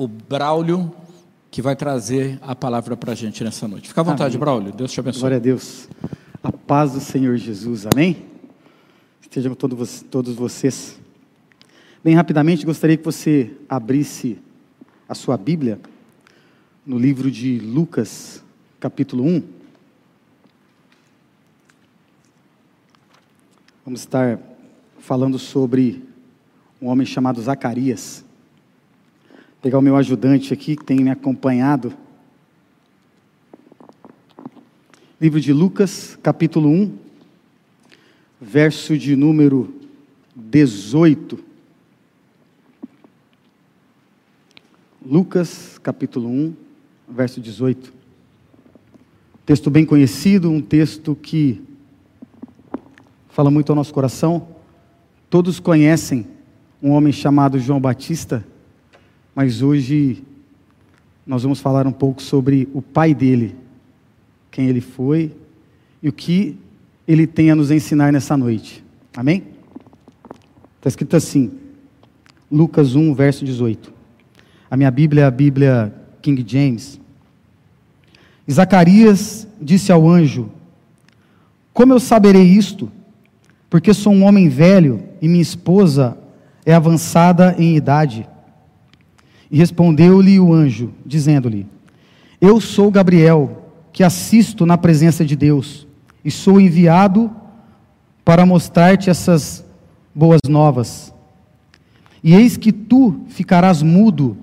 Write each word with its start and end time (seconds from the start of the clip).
o 0.00 0.08
Braulio, 0.08 0.90
que 1.50 1.60
vai 1.60 1.76
trazer 1.76 2.38
a 2.40 2.56
palavra 2.56 2.96
para 2.96 3.12
a 3.12 3.14
gente 3.14 3.44
nessa 3.44 3.68
noite. 3.68 3.88
Fica 3.88 4.00
à 4.00 4.04
vontade, 4.04 4.34
Amém. 4.34 4.40
Braulio. 4.40 4.72
Deus 4.72 4.90
te 4.90 4.98
abençoe. 4.98 5.20
Glória 5.20 5.36
a 5.36 5.40
Deus. 5.40 5.90
A 6.42 6.50
paz 6.50 6.92
do 6.92 7.00
Senhor 7.00 7.36
Jesus. 7.36 7.86
Amém? 7.92 8.24
Estejam 9.20 9.54
todos, 9.54 10.02
todos 10.10 10.34
vocês. 10.36 10.98
Bem 12.02 12.14
rapidamente, 12.14 12.64
gostaria 12.64 12.96
que 12.96 13.04
você 13.04 13.54
abrisse 13.68 14.38
a 15.06 15.14
sua 15.14 15.36
Bíblia 15.36 15.78
no 16.86 16.98
livro 16.98 17.30
de 17.30 17.58
Lucas, 17.58 18.42
capítulo 18.80 19.22
1. 19.22 19.42
Vamos 23.84 24.00
estar 24.00 24.40
falando 24.98 25.38
sobre 25.38 26.02
um 26.80 26.86
homem 26.86 27.06
chamado 27.06 27.42
Zacarias. 27.42 28.24
Pegar 29.62 29.78
o 29.78 29.82
meu 29.82 29.94
ajudante 29.94 30.54
aqui, 30.54 30.74
que 30.74 30.82
tem 30.82 31.00
me 31.00 31.10
acompanhado. 31.10 31.92
Livro 35.20 35.38
de 35.38 35.52
Lucas, 35.52 36.18
capítulo 36.22 36.70
1, 36.70 36.96
verso 38.40 38.96
de 38.96 39.14
número 39.14 39.74
18. 40.34 41.38
Lucas, 45.04 45.78
capítulo 45.82 46.26
1, 46.26 46.54
verso 47.06 47.38
18. 47.38 47.92
Texto 49.44 49.70
bem 49.70 49.84
conhecido, 49.84 50.50
um 50.50 50.62
texto 50.62 51.14
que 51.14 51.62
fala 53.28 53.50
muito 53.50 53.68
ao 53.68 53.76
nosso 53.76 53.92
coração. 53.92 54.48
Todos 55.28 55.60
conhecem 55.60 56.26
um 56.82 56.92
homem 56.92 57.12
chamado 57.12 57.58
João 57.58 57.78
Batista, 57.78 58.42
mas 59.34 59.62
hoje 59.62 60.22
nós 61.26 61.42
vamos 61.42 61.60
falar 61.60 61.86
um 61.86 61.92
pouco 61.92 62.22
sobre 62.22 62.68
o 62.74 62.82
pai 62.82 63.14
dele, 63.14 63.54
quem 64.50 64.68
ele 64.68 64.80
foi 64.80 65.32
e 66.02 66.08
o 66.08 66.12
que 66.12 66.56
ele 67.06 67.26
tem 67.26 67.50
a 67.50 67.54
nos 67.54 67.70
ensinar 67.70 68.12
nessa 68.12 68.36
noite. 68.36 68.84
Amém? 69.16 69.44
Está 70.76 70.88
escrito 70.88 71.16
assim, 71.16 71.52
Lucas 72.50 72.94
1, 72.94 73.14
verso 73.14 73.44
18. 73.44 73.92
A 74.70 74.76
minha 74.76 74.90
Bíblia 74.90 75.24
é 75.24 75.26
a 75.26 75.30
Bíblia 75.30 75.94
King 76.22 76.44
James. 76.46 77.00
E 78.46 78.52
Zacarias 78.52 79.46
disse 79.60 79.92
ao 79.92 80.08
anjo: 80.08 80.50
Como 81.72 81.92
eu 81.92 82.00
saberei 82.00 82.44
isto? 82.44 82.90
Porque 83.68 83.94
sou 83.94 84.12
um 84.12 84.24
homem 84.24 84.48
velho 84.48 85.02
e 85.20 85.28
minha 85.28 85.42
esposa 85.42 86.18
é 86.64 86.74
avançada 86.74 87.54
em 87.58 87.76
idade. 87.76 88.26
E 89.50 89.58
respondeu-lhe 89.58 90.38
o 90.38 90.52
anjo, 90.52 90.92
dizendo-lhe: 91.04 91.66
Eu 92.40 92.60
sou 92.60 92.90
Gabriel, 92.90 93.72
que 93.92 94.04
assisto 94.04 94.64
na 94.64 94.78
presença 94.78 95.24
de 95.24 95.34
Deus, 95.34 95.86
e 96.24 96.30
sou 96.30 96.60
enviado 96.60 97.30
para 98.24 98.46
mostrar-te 98.46 99.10
essas 99.10 99.64
boas 100.14 100.40
novas. 100.48 101.12
E 102.22 102.34
eis 102.34 102.56
que 102.56 102.70
tu 102.70 103.20
ficarás 103.28 103.82
mudo 103.82 104.36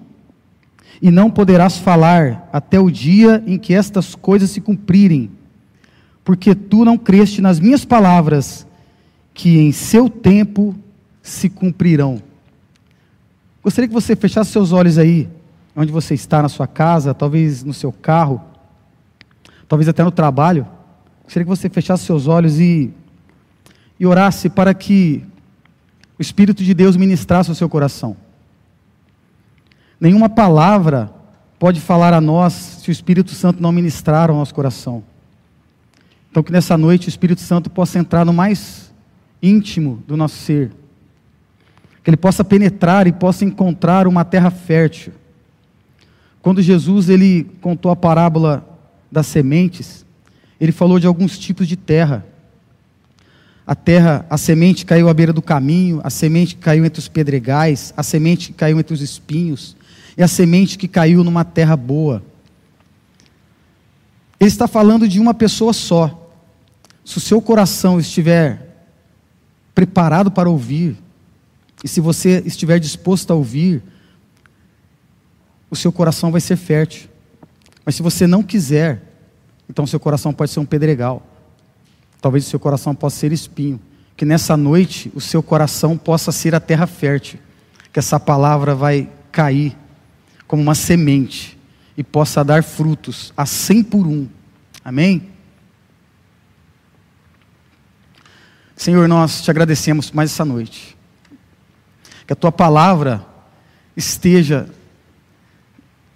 e 1.01 1.11
não 1.11 1.29
poderás 1.29 1.77
falar 1.77 2.49
até 2.51 2.79
o 2.79 2.89
dia 2.89 3.43
em 3.45 3.57
que 3.57 3.73
estas 3.73 4.15
coisas 4.15 4.49
se 4.49 4.59
cumprirem, 4.59 5.29
porque 6.23 6.55
tu 6.55 6.83
não 6.83 6.97
creste 6.97 7.41
nas 7.41 7.59
minhas 7.59 7.85
palavras, 7.85 8.65
que 9.33 9.59
em 9.59 9.71
seu 9.71 10.09
tempo 10.09 10.75
se 11.21 11.47
cumprirão. 11.47 12.21
Gostaria 13.67 13.89
que 13.89 13.93
você 13.93 14.15
fechasse 14.15 14.51
seus 14.51 14.71
olhos 14.71 14.97
aí, 14.97 15.27
onde 15.75 15.91
você 15.91 16.13
está, 16.13 16.41
na 16.41 16.47
sua 16.47 16.65
casa, 16.65 17.13
talvez 17.13 17.65
no 17.65 17.73
seu 17.73 17.91
carro, 17.91 18.41
talvez 19.67 19.89
até 19.89 20.05
no 20.05 20.09
trabalho. 20.09 20.65
Gostaria 21.25 21.43
que 21.43 21.49
você 21.49 21.67
fechasse 21.67 22.05
seus 22.05 22.27
olhos 22.27 22.61
e, 22.61 22.93
e 23.99 24.05
orasse 24.05 24.47
para 24.47 24.73
que 24.73 25.21
o 26.17 26.21
Espírito 26.21 26.63
de 26.63 26.73
Deus 26.73 26.95
ministrasse 26.95 27.51
o 27.51 27.55
seu 27.55 27.67
coração. 27.67 28.15
Nenhuma 29.99 30.29
palavra 30.29 31.11
pode 31.59 31.81
falar 31.81 32.13
a 32.13 32.21
nós 32.21 32.53
se 32.53 32.89
o 32.89 32.93
Espírito 32.93 33.31
Santo 33.31 33.61
não 33.61 33.73
ministrar 33.73 34.29
ao 34.29 34.37
nosso 34.37 34.55
coração. 34.55 35.03
Então, 36.31 36.41
que 36.41 36.53
nessa 36.53 36.77
noite 36.77 37.09
o 37.09 37.09
Espírito 37.09 37.41
Santo 37.41 37.69
possa 37.69 37.99
entrar 37.99 38.23
no 38.23 38.31
mais 38.31 38.93
íntimo 39.43 40.01
do 40.07 40.15
nosso 40.15 40.37
ser, 40.37 40.71
que 42.07 42.09
ele 42.09 42.15
possa 42.15 42.41
penetrar 42.41 43.05
e 43.05 43.11
possa 43.11 43.43
encontrar 43.43 44.07
uma 44.07 44.23
terra 44.23 44.49
fértil. 44.49 45.11
Quando 46.41 46.61
Jesus 46.61 47.09
ele 47.09 47.43
contou 47.59 47.91
a 47.91 47.97
parábola 47.97 48.65
das 49.11 49.27
sementes, 49.27 50.05
ele 50.57 50.71
falou 50.71 51.01
de 51.01 51.05
alguns 51.05 51.37
tipos 51.37 51.67
de 51.67 51.75
terra. 51.75 52.25
A 53.65 53.75
terra, 53.75 54.25
a 54.29 54.37
semente 54.37 54.85
caiu 54.85 55.09
à 55.09 55.13
beira 55.13 55.33
do 55.33 55.41
caminho, 55.41 55.99
a 56.01 56.09
semente 56.09 56.55
caiu 56.55 56.85
entre 56.85 56.97
os 56.97 57.09
pedregais, 57.09 57.93
a 57.97 58.01
semente 58.03 58.53
caiu 58.53 58.79
entre 58.79 58.93
os 58.93 59.01
espinhos, 59.01 59.75
e 60.17 60.23
a 60.23 60.29
semente 60.29 60.77
que 60.77 60.87
caiu 60.87 61.25
numa 61.25 61.43
terra 61.43 61.75
boa. 61.75 62.23
Ele 64.39 64.47
está 64.47 64.65
falando 64.65 65.09
de 65.09 65.19
uma 65.19 65.33
pessoa 65.33 65.73
só. 65.73 66.31
Se 67.03 67.17
o 67.17 67.19
seu 67.19 67.41
coração 67.41 67.99
estiver 67.99 68.85
preparado 69.75 70.31
para 70.31 70.49
ouvir, 70.49 71.05
e 71.83 71.87
se 71.87 72.01
você 72.01 72.41
estiver 72.45 72.79
disposto 72.79 73.31
a 73.31 73.35
ouvir, 73.35 73.83
o 75.69 75.75
seu 75.75 75.91
coração 75.91 76.31
vai 76.31 76.41
ser 76.41 76.55
fértil. 76.55 77.09
Mas 77.85 77.95
se 77.95 78.01
você 78.01 78.25
não 78.25 78.41
quiser, 78.41 79.01
então 79.69 79.85
o 79.85 79.87
seu 79.87 79.99
coração 79.99 80.33
pode 80.33 80.51
ser 80.51 80.59
um 80.59 80.65
pedregal. 80.65 81.25
Talvez 82.19 82.45
o 82.45 82.49
seu 82.49 82.59
coração 82.59 82.95
possa 82.95 83.17
ser 83.17 83.31
espinho. 83.31 83.79
Que 84.15 84.25
nessa 84.25 84.57
noite 84.57 85.11
o 85.13 85.21
seu 85.21 85.43
coração 85.43 85.97
possa 85.97 86.31
ser 86.31 86.55
a 86.55 86.59
terra 86.59 86.87
fértil. 86.87 87.39
Que 87.93 87.99
essa 87.99 88.19
palavra 88.19 88.73
vai 88.73 89.09
cair 89.31 89.77
como 90.47 90.61
uma 90.61 90.73
semente 90.73 91.57
e 91.95 92.03
possa 92.03 92.43
dar 92.43 92.63
frutos 92.63 93.31
a 93.37 93.45
cem 93.45 93.83
por 93.83 94.07
um. 94.07 94.27
Amém? 94.83 95.29
Senhor, 98.75 99.07
nós 99.07 99.41
te 99.41 99.51
agradecemos 99.51 100.11
mais 100.11 100.31
essa 100.31 100.45
noite. 100.45 100.96
Que 102.27 102.33
a 102.33 102.35
tua 102.35 102.51
palavra 102.51 103.25
esteja 103.95 104.69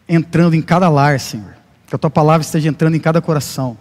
entrando 0.08 0.56
em 0.56 0.62
cada 0.62 0.90
lar, 0.90 1.18
Senhor. 1.20 1.56
Que 1.88 1.96
a 1.96 1.98
tua 1.98 2.10
palavra 2.10 2.42
esteja 2.42 2.68
entrando 2.68 2.96
em 2.96 3.00
cada 3.00 3.22
coração. 3.22 3.78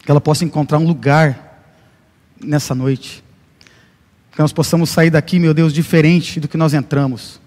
Que 0.00 0.10
ela 0.10 0.20
possa 0.20 0.44
encontrar 0.44 0.78
um 0.78 0.86
lugar 0.86 1.64
nessa 2.42 2.74
noite. 2.74 3.24
Que 4.32 4.40
nós 4.40 4.52
possamos 4.52 4.90
sair 4.90 5.10
daqui, 5.10 5.38
meu 5.38 5.54
Deus, 5.54 5.72
diferente 5.72 6.40
do 6.40 6.48
que 6.48 6.56
nós 6.56 6.74
entramos. 6.74 7.40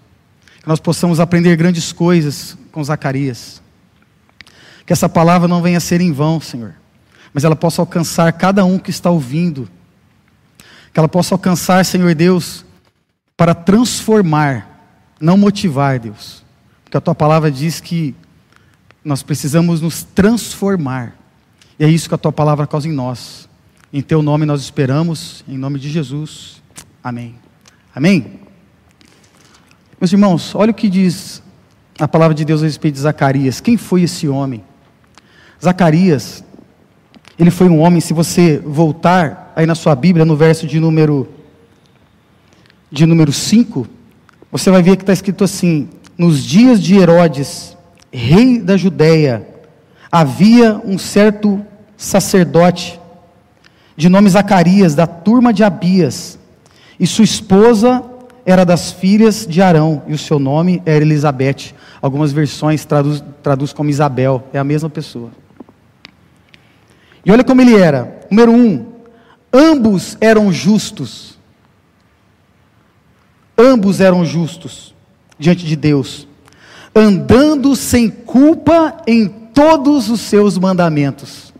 Que 0.62 0.66
nós 0.66 0.80
possamos 0.80 1.20
aprender 1.20 1.54
grandes 1.54 1.92
coisas 1.92 2.56
com 2.72 2.82
Zacarias. 2.82 3.62
Que 4.86 4.92
essa 4.94 5.06
palavra 5.06 5.46
não 5.46 5.60
venha 5.60 5.76
a 5.76 5.82
ser 5.82 6.00
em 6.00 6.12
vão, 6.12 6.40
Senhor. 6.40 6.74
Mas 7.34 7.44
ela 7.44 7.54
possa 7.54 7.82
alcançar 7.82 8.32
cada 8.32 8.64
um 8.64 8.78
que 8.78 8.88
está 8.88 9.10
ouvindo. 9.10 9.68
Que 10.94 10.98
ela 10.98 11.08
possa 11.08 11.34
alcançar, 11.34 11.84
Senhor 11.84 12.14
Deus, 12.14 12.64
para 13.38 13.54
transformar, 13.54 14.68
não 15.20 15.38
motivar, 15.38 16.00
Deus. 16.00 16.42
Porque 16.82 16.96
a 16.96 17.00
tua 17.00 17.14
palavra 17.14 17.52
diz 17.52 17.80
que 17.80 18.12
nós 19.04 19.22
precisamos 19.22 19.80
nos 19.80 20.02
transformar. 20.02 21.16
E 21.78 21.84
é 21.84 21.88
isso 21.88 22.08
que 22.08 22.14
a 22.16 22.18
tua 22.18 22.32
palavra 22.32 22.66
causa 22.66 22.88
em 22.88 22.92
nós. 22.92 23.48
Em 23.92 24.02
teu 24.02 24.22
nome 24.22 24.44
nós 24.44 24.60
esperamos, 24.60 25.44
em 25.46 25.56
nome 25.56 25.78
de 25.78 25.88
Jesus. 25.88 26.60
Amém. 27.02 27.36
Amém. 27.94 28.40
Meus 30.00 30.12
irmãos, 30.12 30.52
olha 30.56 30.72
o 30.72 30.74
que 30.74 30.90
diz 30.90 31.40
a 31.96 32.08
palavra 32.08 32.34
de 32.34 32.44
Deus 32.44 32.60
a 32.60 32.66
respeito 32.66 32.94
de 32.94 33.00
Zacarias. 33.02 33.60
Quem 33.60 33.76
foi 33.76 34.02
esse 34.02 34.26
homem? 34.26 34.64
Zacarias, 35.62 36.42
ele 37.38 37.52
foi 37.52 37.68
um 37.68 37.78
homem, 37.78 38.00
se 38.00 38.12
você 38.12 38.58
voltar 38.58 39.52
aí 39.54 39.64
na 39.64 39.76
sua 39.76 39.94
Bíblia, 39.94 40.24
no 40.24 40.36
verso 40.36 40.66
de 40.66 40.80
número 40.80 41.37
de 42.90 43.06
número 43.06 43.32
5, 43.32 43.86
você 44.50 44.70
vai 44.70 44.82
ver 44.82 44.96
que 44.96 45.02
está 45.02 45.12
escrito 45.12 45.44
assim: 45.44 45.88
nos 46.16 46.42
dias 46.42 46.80
de 46.80 46.96
Herodes, 46.96 47.76
rei 48.12 48.58
da 48.58 48.76
Judéia, 48.76 49.46
havia 50.10 50.80
um 50.84 50.98
certo 50.98 51.64
sacerdote, 51.96 52.98
de 53.96 54.08
nome 54.08 54.30
Zacarias, 54.30 54.94
da 54.94 55.06
turma 55.06 55.52
de 55.52 55.62
Abias, 55.62 56.38
e 56.98 57.06
sua 57.06 57.24
esposa 57.24 58.02
era 58.46 58.64
das 58.64 58.90
filhas 58.90 59.46
de 59.46 59.60
Arão, 59.60 60.02
e 60.06 60.14
o 60.14 60.18
seu 60.18 60.38
nome 60.38 60.82
era 60.86 61.04
Elizabeth. 61.04 61.74
Algumas 62.00 62.32
versões 62.32 62.84
traduz, 62.84 63.22
traduz 63.42 63.72
como 63.72 63.90
Isabel, 63.90 64.42
é 64.52 64.58
a 64.58 64.64
mesma 64.64 64.88
pessoa. 64.88 65.30
E 67.24 67.30
olha 67.30 67.44
como 67.44 67.60
ele 67.60 67.76
era. 67.76 68.20
Número 68.30 68.52
um, 68.52 68.86
ambos 69.52 70.16
eram 70.20 70.50
justos. 70.50 71.37
Ambos 73.58 74.00
eram 74.00 74.24
justos 74.24 74.94
diante 75.38 75.66
de 75.66 75.74
Deus. 75.74 76.28
andando 76.94 77.74
sem 77.76 78.08
culpa 78.10 79.02
em 79.06 79.28
todos 79.28 80.08
os 80.10 80.20
seus 80.20 80.58
mandamentos. 80.58 81.54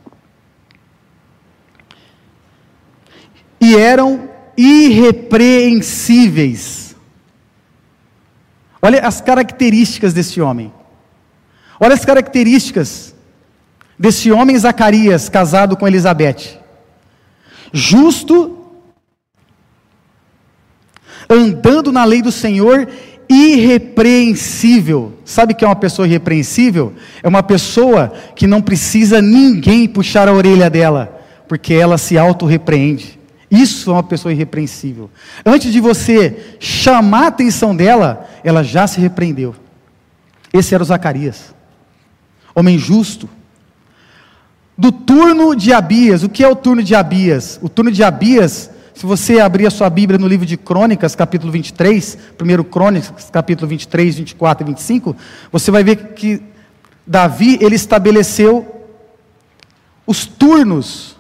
E 3.61 3.77
eram 3.77 4.29
irrepreensíveis. 4.57 6.97
Olha 8.83 9.07
as 9.07 9.21
características 9.21 10.13
desse 10.13 10.41
homem. 10.41 10.73
Olha 11.79 11.95
as 11.95 12.05
características 12.05 13.15
desse 13.97 14.33
homem 14.33 14.59
Zacarias, 14.59 15.29
casado 15.29 15.77
com 15.77 15.87
Elizabeth. 15.87 16.59
Justo, 17.73 18.58
andando 21.29 21.93
na 21.93 22.05
lei 22.05 22.23
do 22.23 22.33
Senhor, 22.33 22.89
irrepreensível. 23.29 25.13
Sabe 25.25 25.55
que 25.55 25.65
é 25.65 25.69
uma 25.69 25.77
pessoa 25.77 26.07
irrepreensível? 26.09 26.95
É 27.23 27.29
uma 27.29 27.43
pessoa 27.43 28.13
que 28.35 28.47
não 28.47 28.63
precisa 28.63 29.21
ninguém 29.21 29.87
puxar 29.87 30.29
a 30.29 30.33
orelha 30.33 30.71
dela, 30.71 31.21
porque 31.47 31.75
ela 31.75 31.99
se 31.99 32.17
auto-repreende. 32.17 33.19
Isso 33.51 33.91
é 33.91 33.93
uma 33.95 34.03
pessoa 34.03 34.33
irrepreensível. 34.33 35.11
Antes 35.45 35.73
de 35.73 35.81
você 35.81 36.57
chamar 36.59 37.25
a 37.25 37.29
atenção 37.29 37.75
dela, 37.75 38.29
ela 38.43 38.63
já 38.63 38.87
se 38.87 39.01
repreendeu. 39.01 39.55
Esse 40.53 40.75
era 40.75 40.83
o 40.83 40.87
Zacarias, 40.87 41.55
homem 42.55 42.79
justo. 42.79 43.29
Do 44.77 44.93
turno 44.93 45.57
de 45.57 45.73
Abias, 45.73 46.23
o 46.23 46.29
que 46.29 46.45
é 46.45 46.49
o 46.49 46.55
turno 46.55 46.83
de 46.83 46.95
Abias? 46.95 47.59
O 47.61 47.69
turno 47.69 47.91
de 47.91 48.03
Abias 48.03 48.71
se 48.99 49.07
você 49.07 49.39
abrir 49.39 49.65
a 49.65 49.71
sua 49.71 49.89
Bíblia 49.89 50.19
no 50.19 50.27
livro 50.27 50.45
de 50.45 50.57
Crônicas, 50.57 51.15
capítulo 51.15 51.53
23, 51.53 52.19
primeiro 52.37 52.65
Crônicas, 52.65 53.31
capítulo 53.31 53.69
23, 53.69 54.17
24 54.17 54.65
e 54.65 54.67
25, 54.67 55.17
você 55.53 55.71
vai 55.71 55.85
ver 55.85 56.15
que 56.15 56.43
Davi, 57.07 57.61
ele 57.61 57.77
estabeleceu 57.77 58.85
os 60.05 60.27
turnos 60.27 61.17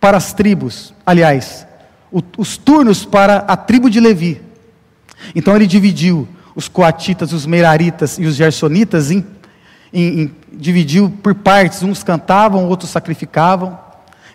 para 0.00 0.16
as 0.16 0.32
tribos, 0.32 0.94
aliás, 1.04 1.66
os 2.38 2.56
turnos 2.56 3.04
para 3.04 3.36
a 3.40 3.54
tribo 3.54 3.90
de 3.90 4.00
Levi. 4.00 4.40
Então 5.34 5.54
ele 5.54 5.66
dividiu 5.66 6.26
os 6.56 6.68
coatitas, 6.68 7.34
os 7.34 7.44
meraritas 7.44 8.18
e 8.18 8.24
os 8.24 8.34
gersonitas 8.34 9.10
em, 9.10 9.26
em, 9.92 10.22
em, 10.22 10.34
dividiu 10.50 11.12
por 11.22 11.34
partes, 11.34 11.82
uns 11.82 12.02
cantavam, 12.02 12.66
outros 12.66 12.88
sacrificavam. 12.88 13.78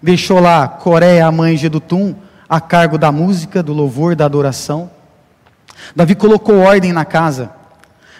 Deixou 0.03 0.39
lá 0.39 0.67
Coreia, 0.67 1.25
a 1.25 1.31
mãe 1.31 1.55
de 1.55 1.67
a 2.47 2.61
cargo 2.61 2.97
da 2.97 3.11
música, 3.11 3.61
do 3.63 3.73
louvor, 3.73 4.15
da 4.15 4.25
adoração. 4.25 4.89
Davi 5.95 6.15
colocou 6.15 6.59
ordem 6.59 6.93
na 6.93 7.05
casa. 7.05 7.51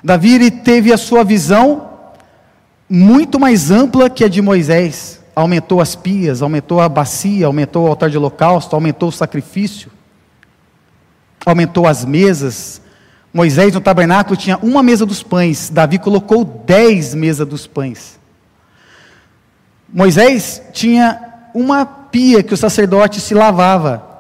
Davi 0.04 0.51
teve 0.51 0.92
a 0.92 0.98
sua 0.98 1.24
visão 1.24 1.89
muito 2.89 3.39
mais 3.39 3.72
ampla 3.72 4.10
que 4.10 4.24
a 4.24 4.30
de 4.30 4.42
Moisés. 4.42 5.22
Aumentou 5.36 5.81
as 5.81 5.95
pias, 5.95 6.42
aumentou 6.42 6.80
a 6.80 6.88
bacia, 6.88 7.45
aumentou 7.45 7.86
o 7.86 7.88
altar 7.88 8.10
de 8.10 8.18
holocausto, 8.18 8.75
aumentou 8.75 9.10
o 9.10 9.12
sacrifício, 9.12 9.92
aumentou 11.45 11.86
as 11.86 12.06
mesas. 12.06 12.81
Moisés 13.33 13.74
no 13.74 13.81
tabernáculo 13.81 14.38
tinha 14.38 14.57
uma 14.60 14.81
mesa 14.81 15.06
dos 15.06 15.22
pães, 15.22 15.69
Davi 15.69 16.00
colocou 16.00 16.45
dez 16.45 17.13
mesas 17.13 17.45
dos 17.45 17.68
pães. 17.68 18.18
Moisés 19.89 20.62
tinha 20.72 21.19
uma 21.54 21.86
pia 21.86 22.42
que 22.42 22.54
o 22.54 22.57
sacerdote 22.57 23.19
se 23.19 23.33
lavava, 23.33 24.14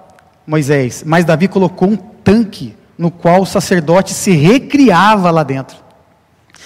Moisés, 0.45 1.03
mas 1.05 1.25
Davi 1.25 1.47
colocou 1.47 1.89
um 1.89 1.95
tanque 1.95 2.75
no 2.97 3.09
qual 3.09 3.41
o 3.41 3.45
sacerdote 3.45 4.13
se 4.13 4.31
recriava 4.31 5.31
lá 5.31 5.43
dentro. 5.43 5.77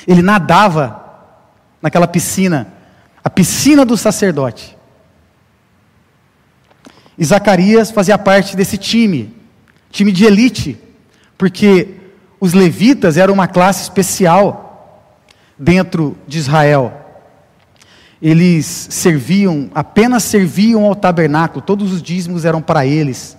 Ele 0.07 0.21
nadava 0.21 1.05
naquela 1.81 2.07
piscina, 2.07 2.73
a 3.23 3.29
piscina 3.29 3.85
do 3.85 3.95
sacerdote. 3.95 4.77
E 7.17 7.25
Zacarias 7.25 7.91
fazia 7.91 8.17
parte 8.17 8.55
desse 8.55 8.77
time, 8.77 9.33
time 9.89 10.11
de 10.11 10.25
elite, 10.25 10.77
porque 11.37 11.95
os 12.39 12.53
levitas 12.53 13.17
eram 13.17 13.33
uma 13.33 13.47
classe 13.47 13.83
especial 13.83 15.15
dentro 15.57 16.17
de 16.27 16.37
Israel. 16.37 16.93
Eles 18.21 18.65
serviam, 18.65 19.69
apenas 19.73 20.23
serviam 20.23 20.85
ao 20.85 20.95
tabernáculo, 20.95 21.61
todos 21.61 21.91
os 21.93 22.01
dízimos 22.01 22.43
eram 22.43 22.61
para 22.61 22.85
eles 22.85 23.38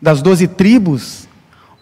das 0.00 0.22
doze 0.22 0.46
tribos, 0.46 1.28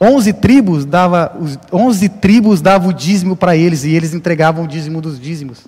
onze 0.01 0.33
tribos 0.33 0.85
dava, 0.85 1.37
onze 1.73 2.09
tribos 2.09 2.61
davam 2.61 2.91
o 2.91 2.95
dízimo 2.95 3.37
para 3.37 3.57
eles 3.57 3.85
e 3.85 3.95
eles 3.95 4.15
entregavam 4.15 4.65
o 4.65 4.69
dízimo 4.69 5.01
dos 5.01 5.21
dízimos. 5.21 5.67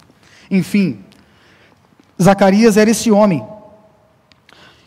Enfim, 0.50 1.00
Zacarias 2.20 2.76
era 2.76 2.90
esse 2.90 3.10
homem. 3.10 3.44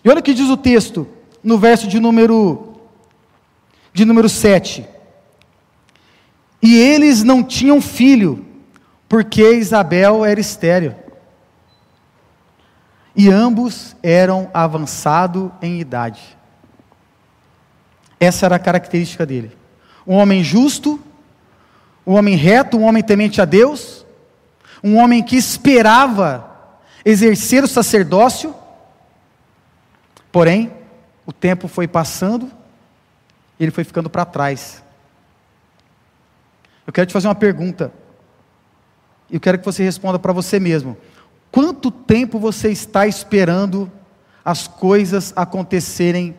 E 0.04 0.10
olha 0.10 0.20
o 0.20 0.24
que 0.24 0.34
diz 0.34 0.50
o 0.50 0.58
texto 0.58 1.08
no 1.44 1.58
verso 1.58 1.88
de 1.88 2.00
número 2.00 2.76
de 3.94 4.06
número 4.06 4.30
7. 4.30 4.86
E 6.62 6.78
eles 6.78 7.24
não 7.24 7.44
tinham 7.44 7.82
filho, 7.82 8.46
porque 9.10 9.56
Isabel 9.56 10.24
era 10.24 10.40
estéril. 10.40 10.96
E 13.16 13.30
ambos 13.30 13.96
eram 14.02 14.50
avançados 14.54 15.52
em 15.62 15.80
idade. 15.80 16.38
Essa 18.22 18.46
era 18.46 18.58
a 18.58 18.60
característica 18.60 19.26
dele. 19.26 19.52
Um 20.06 20.14
homem 20.14 20.44
justo, 20.44 21.00
um 22.06 22.14
homem 22.14 22.36
reto, 22.36 22.78
um 22.78 22.84
homem 22.84 23.02
temente 23.02 23.42
a 23.42 23.46
Deus, 23.46 24.06
um 24.84 24.98
homem 24.98 25.24
que 25.24 25.36
esperava 25.36 26.48
exercer 27.04 27.64
o 27.64 27.68
sacerdócio, 27.68 28.54
porém, 30.32 30.72
o 31.26 31.34
tempo 31.34 31.68
foi 31.68 31.88
passando, 31.88 32.52
ele 33.60 33.72
foi 33.72 33.84
ficando 33.84 34.08
para 34.08 34.24
trás. 34.24 34.84
Eu 36.86 36.94
quero 36.94 37.08
te 37.08 37.14
fazer 37.14 37.28
uma 37.28 37.34
pergunta, 37.34 37.92
eu 39.32 39.40
quero 39.40 39.58
que 39.58 39.66
você 39.66 39.82
responda 39.84 40.20
para 40.20 40.32
você 40.32 40.60
mesmo: 40.60 40.96
quanto 41.52 41.90
tempo 41.90 42.38
você 42.38 42.70
está 42.70 43.08
esperando 43.08 43.92
as 44.46 44.68
coisas 44.68 45.34
acontecerem 45.36 46.36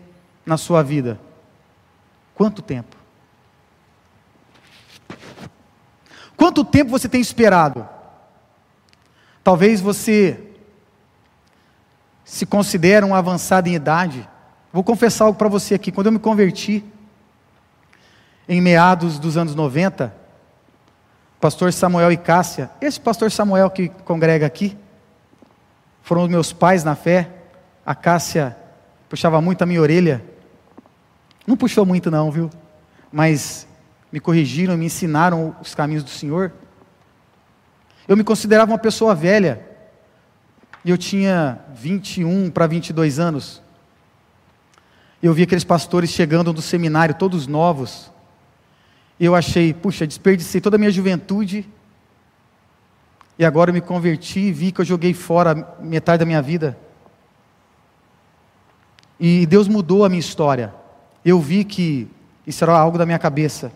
na 0.46 0.56
sua 0.56 0.80
vida? 0.84 1.18
Quanto 2.34 2.62
tempo? 2.62 2.96
Quanto 6.36 6.64
tempo 6.64 6.90
você 6.90 7.08
tem 7.08 7.20
esperado? 7.20 7.86
Talvez 9.44 9.80
você 9.80 10.40
se 12.24 12.46
considere 12.46 13.04
um 13.04 13.14
avançado 13.14 13.68
em 13.68 13.74
idade. 13.74 14.28
Vou 14.72 14.82
confessar 14.82 15.26
algo 15.26 15.38
para 15.38 15.48
você 15.48 15.74
aqui. 15.74 15.92
Quando 15.92 16.06
eu 16.06 16.12
me 16.12 16.18
converti, 16.18 16.84
em 18.48 18.60
meados 18.60 19.18
dos 19.18 19.36
anos 19.36 19.54
90, 19.54 20.14
pastor 21.40 21.72
Samuel 21.72 22.10
e 22.10 22.16
Cássia, 22.16 22.70
esse 22.80 22.98
pastor 22.98 23.30
Samuel 23.30 23.70
que 23.70 23.88
congrega 23.88 24.46
aqui, 24.46 24.76
foram 26.02 26.24
os 26.24 26.28
meus 26.28 26.52
pais 26.52 26.82
na 26.82 26.94
fé. 26.94 27.30
A 27.84 27.94
Cássia 27.94 28.56
puxava 29.08 29.40
muito 29.40 29.62
a 29.62 29.66
minha 29.66 29.80
orelha 29.80 30.24
não 31.46 31.56
puxou 31.56 31.84
muito, 31.84 32.10
não, 32.10 32.30
viu? 32.30 32.50
Mas 33.10 33.66
me 34.12 34.20
corrigiram, 34.20 34.76
me 34.76 34.86
ensinaram 34.86 35.56
os 35.60 35.74
caminhos 35.74 36.04
do 36.04 36.10
Senhor. 36.10 36.52
Eu 38.06 38.16
me 38.16 38.22
considerava 38.22 38.70
uma 38.70 38.78
pessoa 38.78 39.14
velha. 39.14 39.66
E 40.84 40.90
eu 40.90 40.98
tinha 40.98 41.58
21 41.74 42.50
para 42.50 42.66
22 42.66 43.18
anos. 43.18 43.62
Eu 45.22 45.32
vi 45.32 45.42
aqueles 45.42 45.64
pastores 45.64 46.10
chegando 46.10 46.52
do 46.52 46.62
seminário, 46.62 47.14
todos 47.14 47.46
novos. 47.46 48.10
E 49.18 49.24
eu 49.24 49.34
achei, 49.34 49.72
puxa, 49.72 50.06
desperdicei 50.06 50.60
toda 50.60 50.76
a 50.76 50.78
minha 50.78 50.90
juventude. 50.90 51.68
E 53.38 53.44
agora 53.44 53.70
eu 53.70 53.74
me 53.74 53.80
converti 53.80 54.40
e 54.40 54.52
vi 54.52 54.72
que 54.72 54.80
eu 54.80 54.84
joguei 54.84 55.14
fora 55.14 55.76
metade 55.80 56.20
da 56.20 56.26
minha 56.26 56.42
vida. 56.42 56.78
E 59.18 59.46
Deus 59.46 59.68
mudou 59.68 60.04
a 60.04 60.08
minha 60.08 60.20
história 60.20 60.81
eu 61.24 61.40
vi 61.40 61.64
que 61.64 62.08
isso 62.46 62.64
era 62.64 62.76
algo 62.76 62.98
da 62.98 63.06
minha 63.06 63.18
cabeça. 63.18 63.72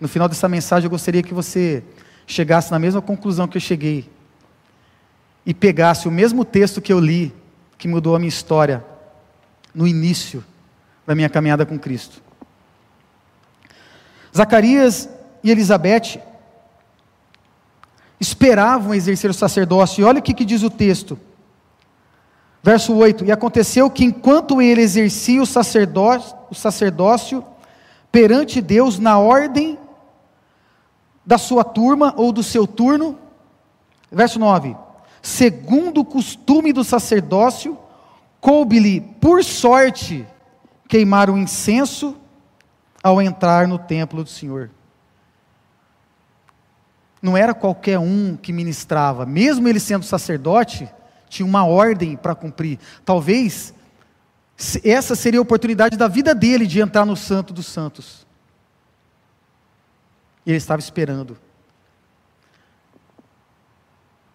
No 0.00 0.08
final 0.08 0.28
dessa 0.28 0.48
mensagem, 0.48 0.86
eu 0.86 0.90
gostaria 0.90 1.22
que 1.22 1.34
você 1.34 1.82
chegasse 2.26 2.70
na 2.70 2.78
mesma 2.78 3.02
conclusão 3.02 3.46
que 3.46 3.56
eu 3.56 3.60
cheguei 3.60 4.08
e 5.44 5.52
pegasse 5.52 6.08
o 6.08 6.10
mesmo 6.10 6.44
texto 6.44 6.80
que 6.80 6.92
eu 6.92 7.00
li, 7.00 7.34
que 7.76 7.88
mudou 7.88 8.14
a 8.14 8.18
minha 8.18 8.28
história, 8.28 8.84
no 9.74 9.86
início 9.86 10.44
da 11.06 11.14
minha 11.14 11.28
caminhada 11.28 11.66
com 11.66 11.78
Cristo. 11.78 12.22
Zacarias 14.34 15.08
e 15.42 15.50
Elizabeth 15.50 16.20
esperavam 18.20 18.94
exercer 18.94 19.28
o 19.28 19.34
sacerdócio, 19.34 20.00
e 20.00 20.04
olha 20.04 20.20
o 20.20 20.22
que, 20.22 20.32
que 20.32 20.44
diz 20.44 20.62
o 20.62 20.70
texto. 20.70 21.18
Verso 22.62 22.94
8: 22.94 23.24
E 23.24 23.32
aconteceu 23.32 23.90
que 23.90 24.04
enquanto 24.04 24.62
ele 24.62 24.80
exercia 24.80 25.42
o 25.42 25.46
sacerdócio, 25.46 26.36
o 26.52 26.54
sacerdócio 26.54 27.44
perante 28.12 28.60
Deus 28.60 28.98
na 28.98 29.18
ordem 29.18 29.78
da 31.24 31.38
sua 31.38 31.64
turma 31.64 32.12
ou 32.16 32.30
do 32.30 32.42
seu 32.42 32.66
turno. 32.66 33.18
Verso 34.10 34.38
9: 34.38 34.76
Segundo 35.22 36.02
o 36.02 36.04
costume 36.04 36.72
do 36.72 36.84
sacerdócio, 36.84 37.76
coube-lhe 38.40 39.00
por 39.00 39.42
sorte 39.42 40.26
queimar 40.86 41.30
o 41.30 41.38
incenso 41.38 42.16
ao 43.02 43.20
entrar 43.20 43.66
no 43.66 43.78
templo 43.78 44.22
do 44.22 44.28
Senhor. 44.28 44.70
Não 47.20 47.36
era 47.36 47.54
qualquer 47.54 47.98
um 47.98 48.36
que 48.36 48.52
ministrava, 48.52 49.24
mesmo 49.24 49.68
ele 49.68 49.80
sendo 49.80 50.04
sacerdote, 50.04 50.88
tinha 51.28 51.46
uma 51.46 51.64
ordem 51.64 52.16
para 52.16 52.34
cumprir. 52.34 52.78
Talvez 53.04 53.72
essa 54.84 55.14
seria 55.14 55.40
a 55.40 55.42
oportunidade 55.42 55.96
da 55.96 56.08
vida 56.08 56.34
dele 56.34 56.66
de 56.66 56.80
entrar 56.80 57.04
no 57.04 57.16
Santo 57.16 57.52
dos 57.52 57.66
Santos. 57.66 58.26
E 60.44 60.50
ele 60.50 60.58
estava 60.58 60.80
esperando. 60.80 61.38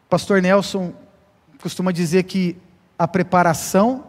Pastor 0.09 0.41
Nelson 0.41 0.93
costuma 1.61 1.91
dizer 1.91 2.23
que 2.23 2.57
a 2.97 3.07
preparação 3.07 4.05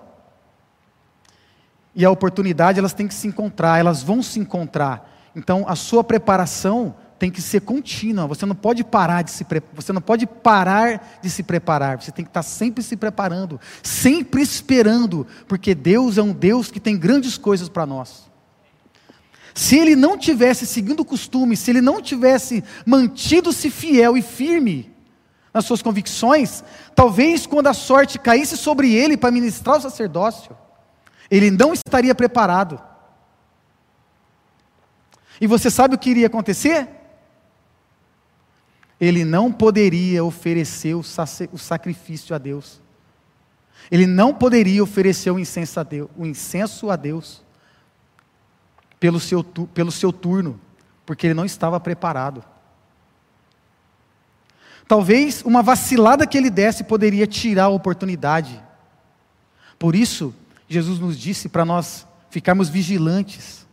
e 1.95 2.05
a 2.05 2.11
oportunidade 2.11 2.79
elas 2.79 2.93
têm 2.93 3.09
que 3.09 3.15
se 3.15 3.27
encontrar, 3.27 3.79
elas 3.79 4.03
vão 4.03 4.23
se 4.23 4.39
encontrar. 4.39 5.11
Então 5.35 5.65
a 5.69 5.75
sua 5.75 6.05
preparação 6.05 6.95
tem 7.19 7.31
que 7.31 7.43
ser 7.43 7.61
contínua. 7.61 8.27
Você 8.27 8.47
não 8.47 8.55
pode 8.55 8.85
parar 8.85 9.23
de 9.23 9.31
se 9.31 9.45
você 9.75 9.93
não 9.93 10.01
pode 10.01 10.27
parar 10.27 11.19
de 11.21 11.29
se 11.29 11.43
preparar. 11.43 12.01
Você 12.01 12.13
tem 12.13 12.25
que 12.25 12.31
estar 12.31 12.43
sempre 12.43 12.83
se 12.83 12.97
preparando, 12.97 13.61
sempre 13.83 14.41
esperando, 14.41 15.27
porque 15.47 15.75
Deus 15.75 16.17
é 16.17 16.23
um 16.23 16.33
Deus 16.33 16.71
que 16.71 16.79
tem 16.79 16.97
grandes 16.97 17.37
coisas 17.37 17.69
para 17.69 17.85
nós. 17.85 18.29
Se 19.55 19.77
ele 19.77 19.97
não 19.97 20.17
tivesse 20.17 20.65
seguindo 20.67 21.01
o 21.01 21.05
costume, 21.05 21.57
se 21.57 21.71
ele 21.71 21.81
não 21.81 22.01
tivesse 22.01 22.63
mantido-se 22.87 23.69
fiel 23.71 24.17
e 24.17 24.23
firme 24.23 24.95
nas 25.53 25.65
suas 25.65 25.83
convicções, 25.83 26.63
talvez 26.95 27.47
quando 27.47 27.67
a 27.67 27.75
sorte 27.75 28.19
caísse 28.21 28.57
sobre 28.57 28.95
ele 28.95 29.17
para 29.17 29.33
ministrar 29.33 29.79
o 29.79 29.81
sacerdócio, 29.81 30.57
ele 31.29 31.51
não 31.51 31.73
estaria 31.73 32.15
preparado. 32.15 32.81
E 35.41 35.47
você 35.47 35.71
sabe 35.71 35.97
o 35.97 35.99
que 35.99 36.11
iria 36.11 36.29
acontecer? 36.29 36.98
Ele 39.01 39.25
não 39.25 39.53
poderia 39.53 40.25
oferecer 40.25 40.95
o, 40.95 41.03
sacrifício 41.03 42.35
a 42.35 42.39
Deus. 42.39 42.81
Ele 43.91 44.07
não 44.07 44.35
poderia 44.35 44.83
oferecer 44.83 45.31
o 45.31 45.39
incenso 45.39 45.79
a 45.79 45.83
Deus, 45.83 46.11
o 46.17 46.27
incenso 46.27 46.91
a 46.91 46.97
Deus 46.97 47.43
pelo 48.99 49.21
seu, 49.21 49.43
pelo 49.43 49.93
seu 49.93 50.13
turno, 50.13 50.61
porque 51.07 51.27
ele 51.27 51.35
não 51.35 51.45
estava 51.45 51.79
preparado. 51.79 52.45
Talvez 54.89 55.43
uma 55.43 55.63
vacilada 55.63 56.27
que 56.27 56.37
ele 56.37 56.51
desse 56.51 56.83
poderia 56.83 57.27
tirar 57.27 57.65
a 57.65 57.69
oportunidade. 57.69 58.61
Por 59.79 59.95
isso, 59.95 60.35
Jesus 60.67 60.99
nos 60.99 61.19
disse 61.19 61.49
para 61.49 61.65
nós 61.65 62.07
ficarmos 62.31 62.69
vigilantes. 62.69 63.67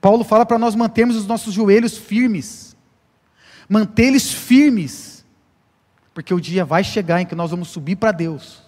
Paulo 0.00 0.24
fala 0.24 0.44
para 0.44 0.58
nós 0.58 0.74
mantermos 0.74 1.16
os 1.16 1.26
nossos 1.26 1.54
joelhos 1.54 1.96
firmes, 1.96 2.69
mantê-los 3.70 4.32
firmes, 4.32 5.24
porque 6.12 6.34
o 6.34 6.40
dia 6.40 6.64
vai 6.64 6.82
chegar 6.82 7.20
em 7.20 7.24
que 7.24 7.36
nós 7.36 7.52
vamos 7.52 7.68
subir 7.68 7.94
para 7.94 8.10
Deus 8.10 8.64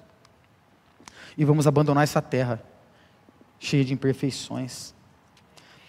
e 1.36 1.44
vamos 1.44 1.66
abandonar 1.66 2.04
essa 2.04 2.22
terra 2.22 2.62
cheia 3.58 3.84
de 3.84 3.92
imperfeições. 3.92 4.94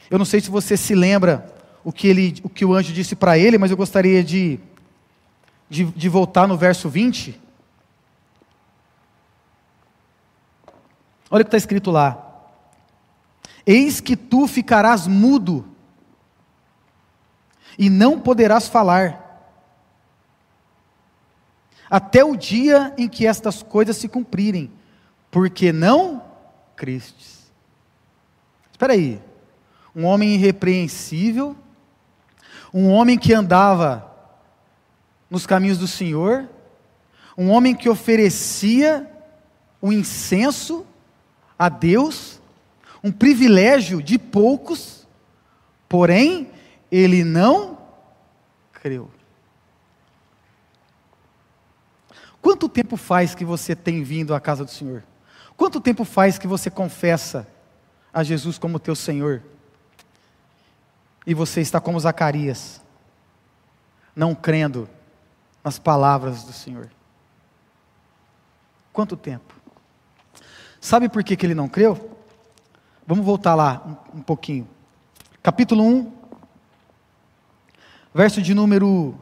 Eu 0.10 0.18
não 0.18 0.26
sei 0.26 0.42
se 0.42 0.50
você 0.50 0.76
se 0.76 0.96
lembra 0.96 1.54
o 1.84 1.92
que, 1.94 2.08
ele, 2.08 2.42
o, 2.42 2.50
que 2.50 2.66
o 2.66 2.74
anjo 2.74 2.92
disse 2.92 3.16
para 3.16 3.38
ele, 3.38 3.60
mas 3.60 3.70
eu 3.70 3.78
gostaria 3.78 4.24
de, 4.24 4.60
de, 5.70 5.86
de 5.86 6.10
voltar 6.10 6.48
no 6.48 6.58
verso 6.58 6.90
20. 6.90 7.40
Olha 11.30 11.42
o 11.42 11.46
que 11.46 11.50
está 11.50 11.58
escrito 11.58 11.92
lá. 11.92 12.50
Eis 13.64 14.02
que 14.02 14.16
tu 14.16 14.48
ficarás 14.48 15.06
mudo, 15.06 15.68
e 17.78 17.90
não 17.90 18.20
poderás 18.20 18.68
falar, 18.68 19.22
até 21.90 22.24
o 22.24 22.36
dia 22.36 22.94
em 22.98 23.08
que 23.08 23.28
estas 23.28 23.62
coisas 23.62 23.98
se 23.98 24.08
cumprirem, 24.08 24.72
porque 25.30 25.72
não 25.72 26.24
crestes. 26.76 27.52
Espera 28.72 28.94
aí 28.94 29.22
um 29.96 30.06
homem 30.06 30.34
irrepreensível, 30.34 31.56
um 32.74 32.90
homem 32.90 33.18
que 33.18 33.34
andava 33.34 34.12
nos 35.30 35.46
caminhos 35.46 35.78
do 35.78 35.88
Senhor, 35.88 36.50
um 37.38 37.52
homem 37.52 37.76
que 37.76 37.90
oferecia 37.90 39.10
o 39.80 39.92
incenso 39.92 40.86
a 41.58 41.70
Deus, 41.70 42.42
um 43.04 43.12
privilégio 43.12 44.02
de 44.02 44.18
poucos, 44.18 45.08
porém, 45.88 46.50
ele 46.96 47.24
não 47.24 47.76
creu. 48.72 49.10
Quanto 52.40 52.70
tempo 52.70 52.96
faz 52.96 53.34
que 53.34 53.44
você 53.44 53.76
tem 53.76 54.04
vindo 54.04 54.36
à 54.36 54.40
casa 54.40 54.64
do 54.64 54.70
Senhor? 54.70 55.04
Quanto 55.58 55.82
tempo 55.82 56.06
faz 56.06 56.38
que 56.38 56.46
você 56.46 56.70
confessa 56.70 57.48
a 58.14 58.24
Jesus 58.24 58.60
como 58.60 58.80
teu 58.80 58.96
Senhor? 58.96 59.42
E 61.26 61.34
você 61.34 61.62
está 61.62 61.82
como 61.82 62.00
Zacarias, 62.00 62.80
não 64.16 64.36
crendo 64.36 64.88
nas 65.64 65.80
palavras 65.80 66.44
do 66.44 66.54
Senhor. 66.54 66.92
Quanto 68.92 69.18
tempo? 69.18 69.52
Sabe 70.80 71.10
por 71.10 71.24
que, 71.24 71.36
que 71.36 71.44
ele 71.44 71.56
não 71.56 71.68
creu? 71.68 72.20
Vamos 73.08 73.26
voltar 73.26 73.56
lá 73.56 73.82
um, 74.14 74.20
um 74.20 74.22
pouquinho. 74.22 74.68
Capítulo 75.42 75.84
1, 75.84 76.23
verso 78.14 78.42
de 78.42 78.54
número 78.54 79.18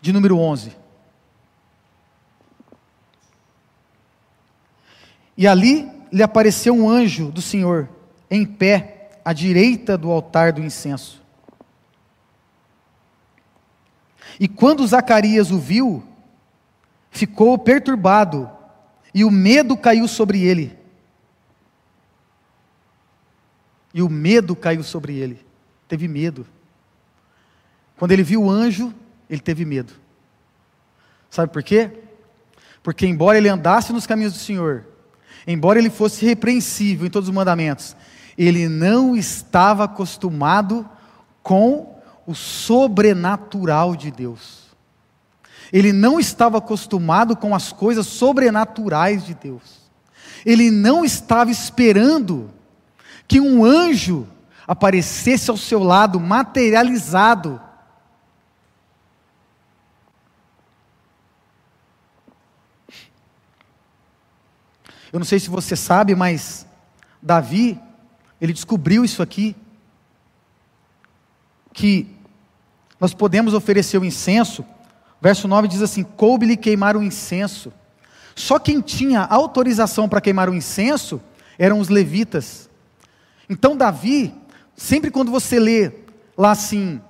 de 0.00 0.12
número 0.12 0.38
11. 0.38 0.76
E 5.36 5.46
ali 5.46 5.90
lhe 6.12 6.22
apareceu 6.22 6.74
um 6.74 6.88
anjo 6.88 7.32
do 7.32 7.40
Senhor, 7.42 7.88
em 8.30 8.44
pé 8.44 9.10
à 9.24 9.32
direita 9.32 9.96
do 9.96 10.10
altar 10.10 10.52
do 10.52 10.62
incenso. 10.62 11.22
E 14.38 14.46
quando 14.46 14.86
Zacarias 14.86 15.50
o 15.50 15.58
viu, 15.58 16.04
ficou 17.10 17.56
perturbado, 17.58 18.50
e 19.14 19.24
o 19.24 19.30
medo 19.30 19.76
caiu 19.76 20.06
sobre 20.06 20.42
ele. 20.42 20.76
E 23.92 24.02
o 24.02 24.10
medo 24.10 24.54
caiu 24.54 24.82
sobre 24.82 25.14
ele. 25.14 25.43
Teve 25.88 26.08
medo. 26.08 26.46
Quando 27.96 28.12
ele 28.12 28.22
viu 28.22 28.44
o 28.44 28.50
anjo, 28.50 28.92
ele 29.28 29.40
teve 29.40 29.64
medo. 29.64 29.92
Sabe 31.30 31.52
por 31.52 31.62
quê? 31.62 31.90
Porque, 32.82 33.06
embora 33.06 33.38
ele 33.38 33.48
andasse 33.48 33.92
nos 33.92 34.06
caminhos 34.06 34.32
do 34.32 34.38
Senhor, 34.38 34.84
embora 35.46 35.78
ele 35.78 35.90
fosse 35.90 36.24
repreensível 36.24 37.06
em 37.06 37.10
todos 37.10 37.28
os 37.28 37.34
mandamentos, 37.34 37.96
ele 38.36 38.68
não 38.68 39.16
estava 39.16 39.84
acostumado 39.84 40.88
com 41.42 41.98
o 42.26 42.34
sobrenatural 42.34 43.96
de 43.96 44.10
Deus. 44.10 44.64
Ele 45.72 45.92
não 45.92 46.20
estava 46.20 46.58
acostumado 46.58 47.36
com 47.36 47.54
as 47.54 47.72
coisas 47.72 48.06
sobrenaturais 48.06 49.24
de 49.24 49.34
Deus. 49.34 49.84
Ele 50.44 50.70
não 50.70 51.04
estava 51.04 51.50
esperando 51.50 52.50
que 53.26 53.40
um 53.40 53.64
anjo 53.64 54.26
aparecesse 54.66 55.50
ao 55.50 55.56
seu 55.56 55.82
lado, 55.82 56.18
materializado. 56.18 57.60
Eu 65.12 65.20
não 65.20 65.24
sei 65.24 65.38
se 65.38 65.48
você 65.48 65.76
sabe, 65.76 66.14
mas 66.14 66.66
Davi, 67.22 67.80
ele 68.40 68.52
descobriu 68.52 69.04
isso 69.04 69.22
aqui, 69.22 69.54
que 71.72 72.08
nós 72.98 73.14
podemos 73.14 73.54
oferecer 73.54 73.98
o 73.98 74.04
incenso. 74.04 74.64
Verso 75.20 75.46
9 75.46 75.68
diz 75.68 75.82
assim: 75.82 76.02
coube-lhe 76.02 76.56
queimar 76.56 76.96
o 76.96 77.02
incenso. 77.02 77.72
Só 78.34 78.58
quem 78.58 78.80
tinha 78.80 79.22
autorização 79.22 80.08
para 80.08 80.20
queimar 80.20 80.50
o 80.50 80.54
incenso 80.54 81.20
eram 81.58 81.78
os 81.78 81.88
levitas. 81.88 82.68
Então, 83.48 83.76
Davi, 83.76 84.34
sempre 84.76 85.10
quando 85.10 85.30
você 85.30 85.58
lê 85.58 85.92
lá 86.36 86.50
assim, 86.52 87.00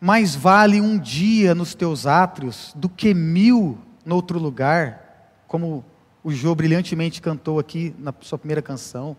mais 0.00 0.34
vale 0.34 0.80
um 0.80 0.98
dia 0.98 1.54
nos 1.54 1.74
teus 1.74 2.06
átrios 2.06 2.72
do 2.74 2.88
que 2.88 3.12
mil 3.12 3.78
no 4.04 4.14
outro 4.14 4.38
lugar, 4.38 5.42
como 5.46 5.84
o 6.22 6.32
Jô 6.32 6.54
brilhantemente 6.54 7.20
cantou 7.20 7.58
aqui 7.58 7.94
na 7.98 8.12
sua 8.20 8.38
primeira 8.38 8.62
canção. 8.62 9.16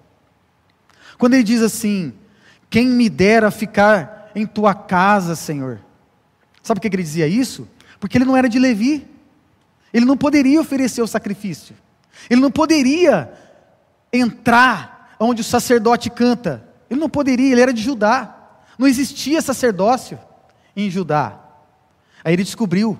Quando 1.17 1.33
ele 1.33 1.43
diz 1.43 1.61
assim: 1.61 2.13
Quem 2.69 2.87
me 2.87 3.09
dera 3.09 3.51
ficar 3.51 4.31
em 4.35 4.45
tua 4.45 4.73
casa, 4.73 5.35
Senhor. 5.35 5.79
Sabe 6.61 6.79
por 6.79 6.89
que 6.89 6.95
ele 6.95 7.03
dizia 7.03 7.27
isso? 7.27 7.67
Porque 7.99 8.17
ele 8.17 8.25
não 8.25 8.37
era 8.37 8.47
de 8.47 8.59
Levi. 8.59 9.07
Ele 9.93 10.05
não 10.05 10.15
poderia 10.15 10.61
oferecer 10.61 11.01
o 11.01 11.07
sacrifício. 11.07 11.75
Ele 12.29 12.41
não 12.41 12.51
poderia 12.51 13.31
entrar 14.13 15.15
onde 15.19 15.41
o 15.41 15.43
sacerdote 15.43 16.09
canta. 16.09 16.68
Ele 16.89 16.99
não 16.99 17.09
poderia, 17.09 17.51
ele 17.51 17.61
era 17.61 17.73
de 17.73 17.81
Judá. 17.81 18.35
Não 18.77 18.87
existia 18.87 19.41
sacerdócio 19.41 20.19
em 20.75 20.89
Judá. 20.89 21.39
Aí 22.23 22.33
ele 22.33 22.43
descobriu. 22.43 22.97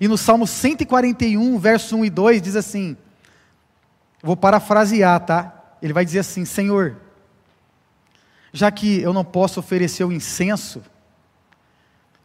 E 0.00 0.06
no 0.06 0.18
Salmo 0.18 0.46
141, 0.46 1.58
verso 1.58 1.96
1 1.96 2.04
e 2.04 2.10
2, 2.10 2.42
diz 2.42 2.56
assim: 2.56 2.96
vou 4.22 4.36
parafrasear, 4.36 5.20
tá? 5.20 5.52
Ele 5.80 5.92
vai 5.92 6.04
dizer 6.04 6.18
assim: 6.18 6.44
Senhor, 6.44 6.96
já 8.52 8.70
que 8.70 9.00
eu 9.00 9.12
não 9.12 9.24
posso 9.24 9.60
oferecer 9.60 10.04
o 10.04 10.12
incenso, 10.12 10.82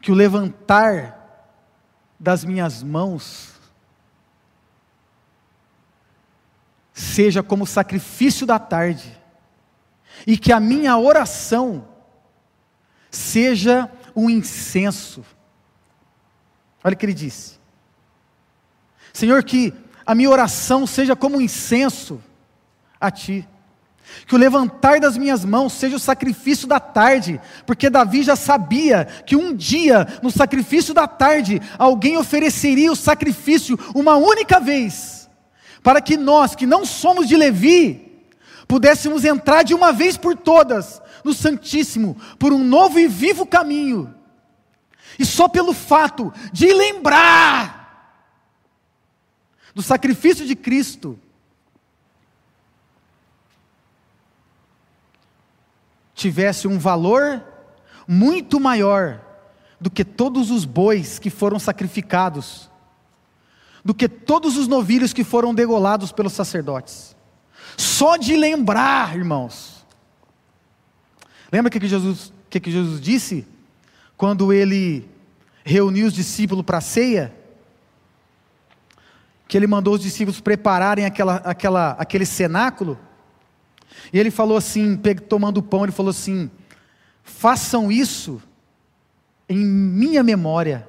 que 0.01 0.12
o 0.12 0.15
levantar 0.15 1.20
das 2.20 2.43
minhas 2.43 2.81
mãos 2.81 3.51
seja 6.93 7.41
como 7.43 7.65
sacrifício 7.65 8.46
da 8.46 8.60
tarde, 8.60 9.21
e 10.25 10.38
que 10.38 10.51
a 10.51 10.60
minha 10.60 10.98
oração 10.98 11.88
seja 13.10 13.89
um 14.15 14.30
incenso. 14.30 15.24
Olha 16.84 16.94
o 16.94 16.98
que 16.98 17.06
ele 17.06 17.13
disse. 17.13 17.60
Senhor, 19.13 19.44
que 19.44 19.74
a 20.06 20.15
minha 20.15 20.30
oração 20.30 20.88
seja 20.88 21.15
como 21.15 21.38
um 21.38 21.41
incenso 21.41 22.22
a 23.00 23.12
Ti. 23.12 23.48
Que 24.25 24.36
o 24.36 24.38
levantar 24.38 25.00
das 25.00 25.18
minhas 25.18 25.46
mãos 25.46 25.74
seja 25.74 25.96
o 25.96 26.00
sacrifício 26.00 26.68
da 26.68 26.80
tarde, 26.80 27.39
porque 27.65 27.89
Davi 27.89 28.24
já 28.24 28.36
sabia 28.36 29.06
que 29.06 29.36
um 29.36 29.56
dia, 29.56 30.08
no 30.22 30.30
sacrifício 30.30 30.94
da 30.94 31.08
tarde, 31.08 31.62
alguém 31.77 32.18
ofereceria 32.18 32.91
o 32.91 32.96
sacrifício 32.96 33.80
uma 33.96 34.15
única 34.15 34.60
vez, 34.60 35.30
para 35.82 36.01
que 36.01 36.18
nós, 36.18 36.56
que 36.56 36.65
não 36.65 36.86
somos 36.86 37.27
de 37.27 37.38
Levi, 37.38 38.11
pudéssemos 38.72 39.25
entrar 39.25 39.63
de 39.63 39.74
uma 39.74 39.92
vez 39.92 40.16
por 40.16 40.34
todas 40.34 41.01
no 41.25 41.34
Santíssimo, 41.34 42.16
por 42.40 42.54
um 42.54 42.63
novo 42.63 42.98
e 42.98 43.06
vivo 43.06 43.46
caminho. 43.46 44.16
E 45.20 45.25
só 45.25 45.50
pelo 45.50 45.74
fato 45.74 46.34
de 46.54 46.72
lembrar 46.72 48.24
do 49.75 49.82
sacrifício 49.82 50.48
de 50.48 50.56
Cristo, 50.56 51.20
tivesse 56.16 56.66
um 56.66 56.80
valor 56.80 57.44
muito 58.08 58.58
maior 58.58 59.20
do 59.82 59.92
que 59.92 60.06
todos 60.06 60.50
os 60.50 60.63
bois 60.63 61.20
que 61.20 61.30
foram 61.30 61.60
sacrificados, 61.60 62.72
do 63.84 63.94
que 63.94 64.08
todos 64.08 64.56
os 64.56 64.70
novilhos 64.70 65.12
que 65.12 65.25
foram 65.25 65.54
degolados 65.54 66.13
pelos 66.13 66.32
sacerdotes. 66.32 67.20
Só 67.78 68.18
de 68.18 68.36
lembrar, 68.36 69.16
irmãos. 69.16 69.86
Lembra 71.51 71.70
o 71.70 71.72
que, 71.72 71.88
Jesus, 71.88 72.34
que, 72.50 72.60
que 72.60 72.72
Jesus 72.72 73.01
disse 73.01 73.46
quando 74.16 74.54
ele 74.54 75.10
reuniu 75.63 76.08
os 76.08 76.13
discípulos 76.13 76.66
para 76.66 76.78
a 76.78 76.82
ceia? 76.82 77.36
Que 79.48 79.58
ele 79.58 79.68
mandou 79.68 79.96
os 79.96 80.01
discípulos 80.01 80.40
prepararem 80.40 81.06
aquela, 81.06 81.36
aquela, 81.38 81.92
aquele 81.92 82.25
cenáculo 82.25 82.98
e 84.12 84.20
ele 84.20 84.32
falou 84.32 84.58
assim, 84.58 85.00
tomando 85.28 85.58
o 85.58 85.63
pão, 85.63 85.84
ele 85.84 85.92
falou 85.92 86.10
assim: 86.10 86.50
façam 87.24 87.92
isso 87.92 88.42
em 89.48 89.58
minha 89.58 90.24
memória. 90.24 90.88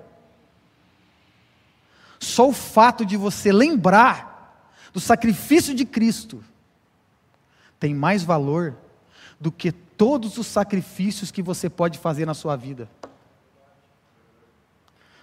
Só 2.19 2.49
o 2.49 2.53
fato 2.53 3.05
de 3.05 3.17
você 3.17 3.51
lembrar 3.51 4.71
do 4.93 5.01
sacrifício 5.01 5.75
de 5.75 5.85
Cristo 5.85 6.45
tem 7.83 7.95
mais 7.95 8.23
valor 8.23 8.77
do 9.41 9.51
que 9.51 9.73
todos 9.73 10.39
os 10.39 10.47
sacrifícios 10.47 11.31
que 11.31 11.43
você 11.43 11.69
pode 11.69 11.99
fazer 11.99 12.25
na 12.25 12.35
sua 12.35 12.55
vida. 12.55 12.89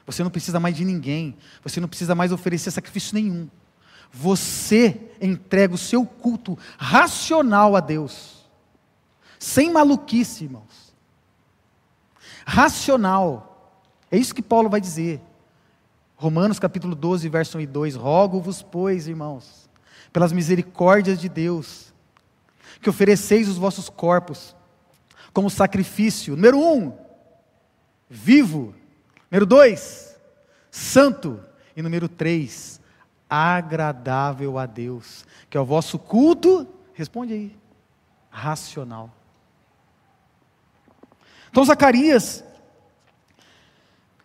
Você 0.06 0.24
não 0.24 0.30
precisa 0.30 0.60
mais 0.60 0.76
de 0.76 0.84
ninguém, 0.84 1.38
você 1.64 1.80
não 1.80 1.88
precisa 1.88 2.14
mais 2.14 2.32
oferecer 2.32 2.72
sacrifício 2.72 3.16
nenhum 3.16 3.50
você 4.12 5.00
entrega 5.22 5.76
o 5.76 5.78
seu 5.78 6.06
culto 6.06 6.58
racional 6.78 7.76
a 7.76 7.80
Deus, 7.80 8.50
sem 9.38 9.72
maluquice, 9.72 10.46
irmãos. 10.46 10.94
Racional, 12.46 13.72
é 14.10 14.18
isso 14.18 14.34
que 14.34 14.42
Paulo 14.42 14.70
vai 14.70 14.82
dizer. 14.82 15.22
Romanos 16.16 16.60
capítulo 16.60 16.96
12, 16.96 17.30
verso 17.30 17.58
1 17.58 17.62
e 17.62 17.68
2: 17.68 17.96
Rogo-vos, 17.96 18.62
pois, 18.62 19.08
irmãos, 19.08 19.70
pelas 20.12 20.34
misericórdias 20.34 21.20
de 21.20 21.30
Deus, 21.30 21.89
que 22.82 22.90
ofereceis 22.90 23.48
os 23.48 23.58
vossos 23.58 23.90
corpos 23.90 24.56
como 25.34 25.50
sacrifício, 25.50 26.36
número 26.36 26.60
um, 26.60 26.94
vivo, 28.10 28.74
número 29.30 29.46
dois, 29.46 30.16
santo, 30.72 31.44
e 31.76 31.82
número 31.82 32.10
três, 32.10 32.80
agradável 33.30 34.58
a 34.58 34.66
Deus, 34.66 35.26
que 35.50 35.58
é 35.58 35.62
o 35.62 35.66
vosso 35.66 35.98
culto, 35.98 36.68
responde 36.94 37.34
aí, 37.34 37.56
racional. 38.30 39.14
Então 41.50 41.64
Zacarias, 41.64 42.44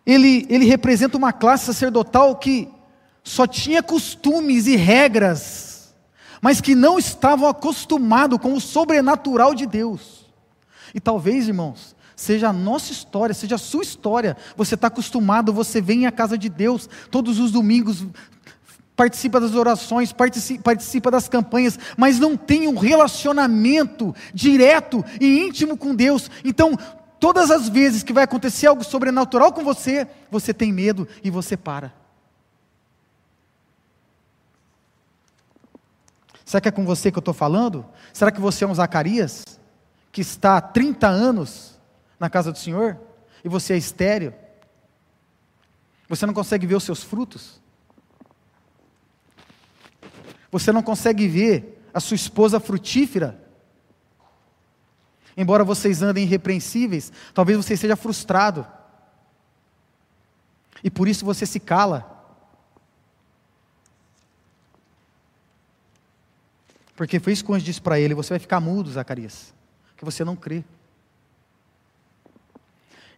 ele, 0.05 0.45
ele 0.49 0.65
representa 0.65 1.17
uma 1.17 1.31
classe 1.31 1.65
sacerdotal 1.65 2.35
que 2.35 2.69
só 3.23 3.47
tinha 3.47 3.81
costumes 3.81 4.67
e 4.67 4.75
regras, 4.75 5.74
mas 6.41 6.61
que 6.61 6.75
não 6.75 6.97
estavam 6.97 7.47
acostumados 7.47 8.39
com 8.39 8.53
o 8.53 8.61
sobrenatural 8.61 9.53
de 9.53 9.65
Deus. 9.65 10.25
E 10.93 10.99
talvez, 10.99 11.47
irmãos, 11.47 11.95
seja 12.15 12.49
a 12.49 12.53
nossa 12.53 12.91
história, 12.91 13.33
seja 13.33 13.55
a 13.55 13.59
sua 13.59 13.83
história. 13.83 14.37
Você 14.55 14.75
está 14.75 14.87
acostumado, 14.87 15.51
você 15.51 15.81
vem 15.81 16.05
à 16.05 16.11
casa 16.11 16.37
de 16.37 16.49
Deus 16.49 16.89
todos 17.11 17.39
os 17.39 17.51
domingos, 17.51 18.05
participa 18.95 19.39
das 19.39 19.53
orações, 19.53 20.13
participa, 20.13 21.11
das 21.11 21.27
campanhas, 21.27 21.77
mas 21.97 22.19
não 22.19 22.37
tem 22.37 22.67
um 22.67 22.77
relacionamento 22.77 24.15
direto 24.33 25.03
e 25.19 25.39
íntimo 25.39 25.75
com 25.75 25.93
Deus. 25.93 26.31
Então, 26.43 26.77
todas 27.19 27.51
as 27.51 27.67
vezes 27.67 28.03
que 28.03 28.13
vai 28.13 28.23
acontecer 28.23 28.67
algo 28.67 28.83
sobrenatural 28.83 29.51
com 29.51 29.63
você, 29.63 30.07
você 30.31 30.53
tem 30.53 30.71
medo 30.71 31.07
e 31.23 31.29
você 31.29 31.57
para. 31.57 32.04
Será 36.45 36.61
que 36.61 36.69
é 36.69 36.71
com 36.71 36.85
você 36.85 37.11
que 37.11 37.17
eu 37.17 37.21
estou 37.21 37.33
falando? 37.33 37.83
Será 38.13 38.31
que 38.31 38.39
você 38.39 38.63
é 38.63 38.67
um 38.67 38.75
Zacarias 38.75 39.43
que 40.11 40.21
está 40.21 40.57
há 40.57 40.61
30 40.61 41.07
anos 41.07 41.79
na 42.19 42.29
casa 42.29 42.51
do 42.51 42.57
Senhor 42.59 42.99
e 43.43 43.49
você 43.49 43.73
é 43.73 43.77
estéreo? 43.77 44.33
Você 46.07 46.25
não 46.27 46.33
consegue 46.33 46.67
ver 46.67 46.75
os 46.75 46.83
seus 46.83 47.03
frutos? 47.03 47.59
Você 50.51 50.71
não 50.71 50.83
consegue 50.83 51.27
ver 51.27 51.81
a 51.91 51.99
sua 51.99 52.15
esposa 52.15 52.59
frutífera. 52.59 53.43
Embora 55.35 55.63
vocês 55.63 56.01
andem 56.01 56.23
irrepreensíveis, 56.23 57.11
talvez 57.33 57.57
você 57.57 57.75
seja 57.75 57.95
frustrado. 57.95 58.65
E 60.83 60.91
por 60.91 61.07
isso 61.07 61.25
você 61.25 61.45
se 61.45 61.59
cala. 61.59 62.14
Porque 66.95 67.19
foi 67.19 67.33
isso 67.33 67.43
que 67.43 67.51
o 67.51 67.53
anjo 67.53 67.65
disse 67.65 67.81
para 67.81 67.99
ele: 67.99 68.13
você 68.13 68.29
vai 68.29 68.39
ficar 68.39 68.59
mudo, 68.59 68.89
Zacarias, 68.89 69.53
que 69.97 70.05
você 70.05 70.23
não 70.23 70.35
crê. 70.35 70.63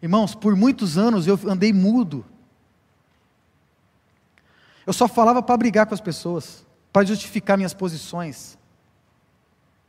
Irmãos, 0.01 0.35
por 0.35 0.55
muitos 0.55 0.97
anos 0.97 1.27
eu 1.27 1.39
andei 1.47 1.73
mudo. 1.73 2.25
Eu 4.85 4.93
só 4.93 5.07
falava 5.07 5.41
para 5.41 5.57
brigar 5.57 5.85
com 5.85 5.93
as 5.93 6.01
pessoas 6.01 6.65
para 6.93 7.05
justificar 7.05 7.57
minhas 7.57 7.73
posições 7.73 8.57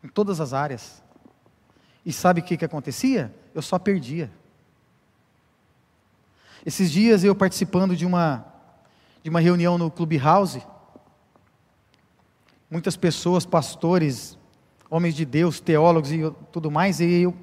em 0.02 0.08
todas 0.08 0.40
as 0.40 0.52
áreas. 0.52 1.02
E 2.04 2.12
sabe 2.12 2.40
o 2.40 2.44
que, 2.44 2.56
que 2.56 2.64
acontecia? 2.64 3.34
Eu 3.54 3.62
só 3.62 3.78
perdia. 3.78 4.30
Esses 6.66 6.90
dias 6.90 7.24
eu 7.24 7.34
participando 7.34 7.96
de 7.96 8.04
uma, 8.04 8.44
de 9.22 9.30
uma 9.30 9.40
reunião 9.40 9.78
no 9.78 9.90
Clubhouse, 9.90 10.60
muitas 12.70 12.96
pessoas, 12.96 13.46
pastores, 13.46 14.38
homens 14.90 15.14
de 15.14 15.24
Deus, 15.24 15.60
teólogos 15.60 16.12
e 16.12 16.30
tudo 16.52 16.70
mais, 16.70 17.00
e 17.00 17.22
eu 17.22 17.34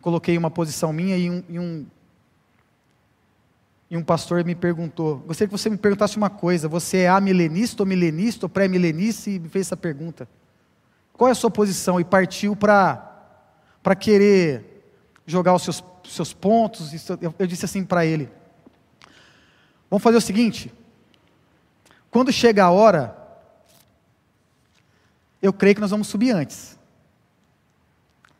coloquei 0.00 0.36
uma 0.36 0.50
posição 0.50 0.92
minha 0.92 1.16
e 1.16 1.30
um, 1.30 1.44
e 1.48 1.58
um 1.58 1.86
e 3.90 3.96
um 3.96 4.04
pastor 4.04 4.44
me 4.44 4.54
perguntou, 4.54 5.16
gostaria 5.26 5.48
que 5.48 5.58
você 5.58 5.68
me 5.68 5.76
perguntasse 5.76 6.16
uma 6.16 6.30
coisa, 6.30 6.68
você 6.68 6.98
é 6.98 7.08
amilenista 7.08 7.82
ou 7.82 7.86
milenista 7.86 8.46
ou 8.46 8.48
pré-milenista? 8.48 9.28
E 9.30 9.38
me 9.40 9.48
fez 9.48 9.66
essa 9.66 9.76
pergunta. 9.76 10.28
Qual 11.12 11.26
é 11.26 11.32
a 11.32 11.34
sua 11.34 11.50
posição? 11.50 11.98
E 11.98 12.04
partiu 12.04 12.54
para 12.54 13.96
querer 13.98 14.84
jogar 15.26 15.54
os 15.54 15.62
seus, 15.62 15.82
seus 16.04 16.32
pontos. 16.32 16.92
Eu, 17.20 17.34
eu 17.36 17.46
disse 17.48 17.64
assim 17.64 17.84
para 17.84 18.06
ele: 18.06 18.30
Vamos 19.90 20.04
fazer 20.04 20.18
o 20.18 20.20
seguinte. 20.20 20.72
Quando 22.12 22.32
chega 22.32 22.64
a 22.64 22.70
hora, 22.70 23.16
eu 25.42 25.52
creio 25.52 25.74
que 25.74 25.80
nós 25.80 25.90
vamos 25.90 26.08
subir 26.08 26.32
antes. 26.32 26.78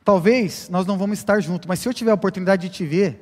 Talvez 0.05 0.69
nós 0.69 0.87
não 0.87 0.99
vamos 0.99 1.19
estar 1.19 1.41
juntos, 1.41 1.67
mas 1.67 1.79
se 1.79 1.89
eu 1.89 1.95
tiver 1.95 2.11
a 2.11 2.15
oportunidade 2.15 2.69
de 2.69 2.75
te 2.75 2.85
ver, 2.85 3.21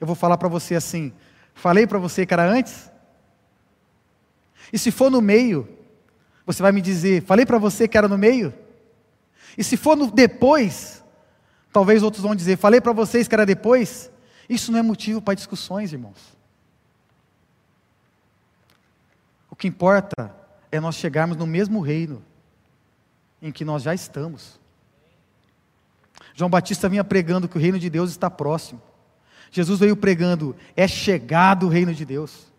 eu 0.00 0.06
vou 0.06 0.16
falar 0.16 0.36
para 0.38 0.48
você 0.48 0.74
assim: 0.74 1.12
falei 1.54 1.86
para 1.86 1.98
você 1.98 2.24
que 2.24 2.32
era 2.32 2.48
antes? 2.48 2.90
E 4.72 4.78
se 4.78 4.90
for 4.90 5.10
no 5.10 5.20
meio, 5.20 5.68
você 6.44 6.62
vai 6.62 6.72
me 6.72 6.80
dizer: 6.80 7.22
falei 7.22 7.44
para 7.46 7.58
você 7.58 7.86
que 7.86 7.98
era 7.98 8.08
no 8.08 8.18
meio? 8.18 8.52
E 9.56 9.64
se 9.64 9.76
for 9.76 9.96
no 9.96 10.10
depois, 10.10 11.02
talvez 11.72 12.02
outros 12.02 12.22
vão 12.22 12.34
dizer: 12.34 12.56
falei 12.56 12.80
para 12.80 12.92
vocês 12.92 13.28
que 13.28 13.34
era 13.34 13.46
depois? 13.46 14.10
Isso 14.48 14.70
não 14.70 14.78
é 14.78 14.82
motivo 14.82 15.20
para 15.20 15.34
discussões, 15.34 15.92
irmãos. 15.92 16.36
O 19.50 19.56
que 19.56 19.66
importa 19.66 20.34
é 20.70 20.78
nós 20.78 20.96
chegarmos 20.96 21.36
no 21.36 21.46
mesmo 21.46 21.80
reino 21.80 22.22
em 23.40 23.52
que 23.52 23.64
nós 23.64 23.82
já 23.82 23.94
estamos. 23.94 24.58
João 26.34 26.50
Batista 26.50 26.88
vinha 26.88 27.04
pregando 27.04 27.48
que 27.48 27.56
o 27.56 27.60
reino 27.60 27.78
de 27.78 27.88
Deus 27.88 28.10
está 28.10 28.30
próximo. 28.30 28.80
Jesus 29.50 29.80
veio 29.80 29.96
pregando, 29.96 30.56
é 30.76 30.86
chegado 30.86 31.66
o 31.66 31.68
reino 31.68 31.94
de 31.94 32.04
Deus. 32.04 32.52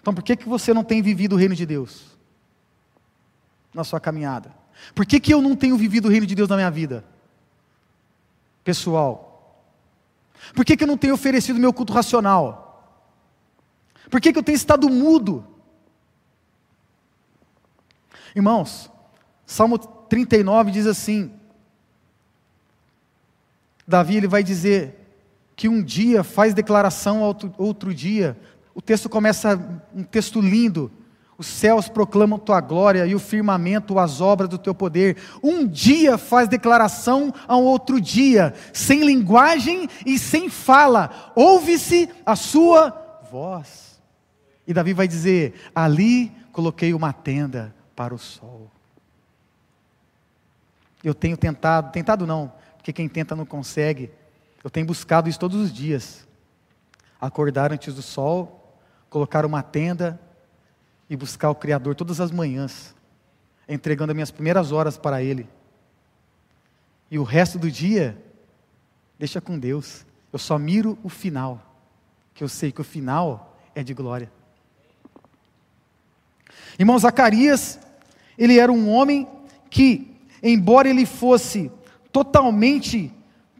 Então 0.00 0.12
por 0.12 0.22
que, 0.22 0.36
que 0.36 0.48
você 0.48 0.74
não 0.74 0.84
tem 0.84 1.00
vivido 1.00 1.34
o 1.34 1.38
reino 1.38 1.54
de 1.54 1.64
Deus 1.64 2.16
na 3.72 3.84
sua 3.84 4.00
caminhada? 4.00 4.54
Por 4.94 5.06
que, 5.06 5.20
que 5.20 5.32
eu 5.32 5.40
não 5.40 5.54
tenho 5.54 5.76
vivido 5.76 6.06
o 6.06 6.10
reino 6.10 6.26
de 6.26 6.34
Deus 6.34 6.48
na 6.48 6.56
minha 6.56 6.70
vida? 6.70 7.04
Pessoal. 8.62 9.62
Por 10.54 10.64
que, 10.64 10.76
que 10.76 10.84
eu 10.84 10.88
não 10.88 10.98
tenho 10.98 11.14
oferecido 11.14 11.58
meu 11.58 11.72
culto 11.72 11.92
racional? 11.92 13.00
Por 14.10 14.20
que, 14.20 14.32
que 14.32 14.38
eu 14.38 14.42
tenho 14.42 14.56
estado 14.56 14.88
mudo? 14.90 15.46
Irmãos, 18.34 18.90
Salmo 19.46 19.78
39 20.14 20.70
diz 20.70 20.86
assim: 20.86 21.32
Davi 23.84 24.16
ele 24.16 24.28
vai 24.28 24.44
dizer 24.44 24.94
que 25.56 25.68
um 25.68 25.82
dia 25.82 26.22
faz 26.22 26.54
declaração 26.54 27.20
outro, 27.20 27.52
outro 27.58 27.92
dia. 27.92 28.38
O 28.72 28.80
texto 28.80 29.08
começa 29.08 29.82
um 29.92 30.04
texto 30.04 30.40
lindo. 30.40 30.88
Os 31.36 31.48
céus 31.48 31.88
proclamam 31.88 32.38
tua 32.38 32.60
glória 32.60 33.04
e 33.04 33.12
o 33.12 33.18
firmamento 33.18 33.98
as 33.98 34.20
obras 34.20 34.48
do 34.48 34.56
teu 34.56 34.72
poder. 34.72 35.16
Um 35.42 35.66
dia 35.66 36.16
faz 36.16 36.48
declaração 36.48 37.34
ao 37.48 37.64
outro 37.64 38.00
dia, 38.00 38.54
sem 38.72 39.04
linguagem 39.04 39.88
e 40.06 40.16
sem 40.16 40.48
fala. 40.48 41.32
Ouve-se 41.34 42.08
a 42.24 42.36
sua 42.36 43.20
voz. 43.32 44.00
E 44.64 44.72
Davi 44.72 44.92
vai 44.92 45.08
dizer: 45.08 45.54
Ali 45.74 46.30
coloquei 46.52 46.94
uma 46.94 47.12
tenda 47.12 47.74
para 47.96 48.14
o 48.14 48.18
sol. 48.18 48.73
Eu 51.04 51.14
tenho 51.14 51.36
tentado, 51.36 51.92
tentado 51.92 52.26
não, 52.26 52.50
porque 52.76 52.92
quem 52.92 53.08
tenta 53.08 53.36
não 53.36 53.44
consegue. 53.44 54.10
Eu 54.64 54.70
tenho 54.70 54.86
buscado 54.86 55.28
isso 55.28 55.38
todos 55.38 55.60
os 55.60 55.72
dias. 55.72 56.26
Acordar 57.20 57.72
antes 57.72 57.94
do 57.94 58.02
sol, 58.02 58.74
colocar 59.10 59.44
uma 59.44 59.62
tenda 59.62 60.18
e 61.08 61.14
buscar 61.14 61.50
o 61.50 61.54
Criador 61.54 61.94
todas 61.94 62.20
as 62.20 62.30
manhãs, 62.30 62.94
entregando 63.68 64.12
as 64.12 64.14
minhas 64.14 64.30
primeiras 64.30 64.72
horas 64.72 64.96
para 64.96 65.22
Ele. 65.22 65.46
E 67.10 67.18
o 67.18 67.22
resto 67.22 67.58
do 67.58 67.70
dia, 67.70 68.20
deixa 69.18 69.40
com 69.40 69.58
Deus. 69.58 70.06
Eu 70.32 70.38
só 70.38 70.58
miro 70.58 70.98
o 71.02 71.08
final, 71.08 71.62
que 72.32 72.42
eu 72.42 72.48
sei 72.48 72.72
que 72.72 72.80
o 72.80 72.84
final 72.84 73.56
é 73.74 73.82
de 73.82 73.94
glória. 73.94 74.32
Irmão 76.78 76.98
Zacarias, 76.98 77.78
ele 78.36 78.58
era 78.58 78.72
um 78.72 78.90
homem 78.90 79.28
que, 79.70 80.13
embora 80.52 80.88
ele 80.88 81.06
fosse 81.06 81.72
totalmente 82.12 83.12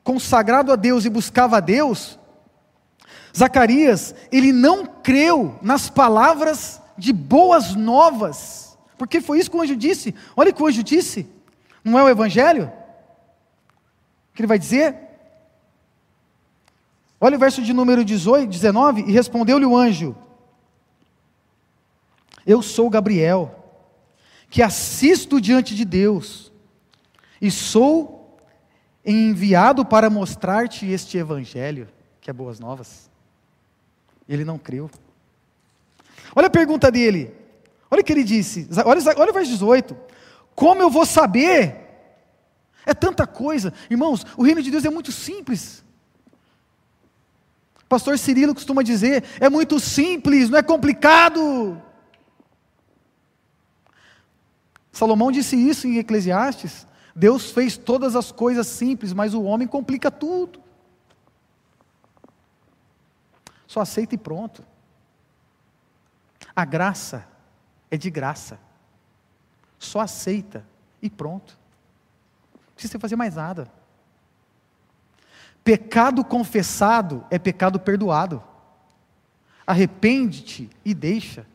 consagrado 0.03 0.71
a 0.71 0.77
Deus 0.77 1.05
e 1.05 1.11
buscava 1.11 1.57
a 1.57 1.61
Deus, 1.61 2.19
Zacarias, 3.37 4.15
ele 4.31 4.53
não 4.53 4.87
creu 4.87 5.59
nas 5.63 5.89
palavras 5.89 6.81
de 6.97 7.13
boas 7.13 7.75
novas, 7.75 8.79
porque 8.99 9.21
foi 9.21 9.39
isso 9.39 9.51
que 9.51 9.57
o 9.57 9.63
anjo 9.63 9.75
disse. 9.75 10.15
Olha 10.37 10.51
o 10.51 10.55
que 10.55 10.63
o 10.63 10.67
anjo 10.67 10.83
disse, 10.83 11.27
não 11.83 11.99
é 11.99 12.03
o 12.05 12.09
Evangelho? 12.09 12.71
O 14.31 14.35
que 14.35 14.43
ele 14.43 14.47
vai 14.47 14.59
dizer? 14.59 14.95
Olha 17.21 17.37
o 17.37 17.41
verso 17.41 17.63
de 17.63 17.73
número 17.73 18.05
18, 18.05 18.51
19: 18.51 19.05
E 19.07 19.13
respondeu-lhe 19.13 19.65
o 19.65 19.77
anjo: 19.77 20.15
Eu 22.47 22.61
sou 22.61 22.91
Gabriel 22.91 23.65
que 24.51 24.63
assisto 24.63 25.41
diante 25.41 25.75
de 25.75 25.85
Deus 25.85 26.53
e 27.41 27.51
sou 27.51 28.39
enviado 29.05 29.85
para 29.85 30.09
mostrar-te 30.09 30.87
este 30.87 31.19
evangelho, 31.19 31.89
que 32.21 32.31
é 32.31 32.33
boas 32.33 32.59
novas. 32.59 33.11
Ele 34.29 34.45
não 34.45 34.59
creu. 34.59 34.91
Olha 36.35 36.47
a 36.47 36.51
pergunta 36.51 36.91
dele. 36.91 37.35
Olha 37.91 38.01
o 38.01 38.05
que 38.05 38.13
ele 38.13 38.25
disse. 38.25 38.69
Olha, 38.85 39.01
olha 39.17 39.31
o 39.31 39.35
verso 39.35 39.51
18. 39.51 39.97
Como 40.55 40.81
eu 40.81 40.91
vou 40.91 41.05
saber? 41.05 41.85
É 42.87 42.95
tanta 42.95 43.27
coisa. 43.27 43.73
Irmãos, 43.91 44.25
o 44.37 44.43
reino 44.43 44.63
de 44.63 44.71
Deus 44.71 44.85
é 44.85 44.91
muito 44.91 45.13
simples. 45.13 45.85
O 47.83 47.87
pastor 47.87 48.19
Cirilo 48.19 48.55
costuma 48.55 48.83
dizer: 48.83 49.25
é 49.39 49.49
muito 49.49 49.79
simples, 49.79 50.49
não 50.49 50.59
é 50.59 50.63
complicado. 50.63 51.81
Salomão 54.91 55.31
disse 55.31 55.57
isso 55.57 55.87
em 55.87 55.99
Eclesiastes. 55.99 56.87
Deus 57.15 57.51
fez 57.51 57.77
todas 57.77 58.17
as 58.17 58.33
coisas 58.33 58.67
simples, 58.67 59.13
mas 59.13 59.35
o 59.35 59.43
homem 59.43 59.69
complica 59.69 60.11
tudo. 60.11 60.61
Só 63.67 63.81
aceita 63.81 64.15
e 64.15 64.19
pronto. 64.19 64.65
A 66.55 66.65
graça 66.65 67.27
é 67.91 67.97
de 67.97 68.11
graça. 68.11 68.59
Só 69.79 70.01
aceita 70.01 70.67
e 71.01 71.09
pronto. 71.09 71.59
Não 72.53 72.73
precisa 72.75 72.99
fazer 72.99 73.17
mais 73.17 73.37
nada. 73.37 73.71
Pecado 75.63 76.25
confessado 76.25 77.25
é 77.31 77.39
pecado 77.39 77.79
perdoado. 77.79 78.43
Arrepende-te 79.67 80.69
e 80.85 80.93
deixa. 80.93 81.47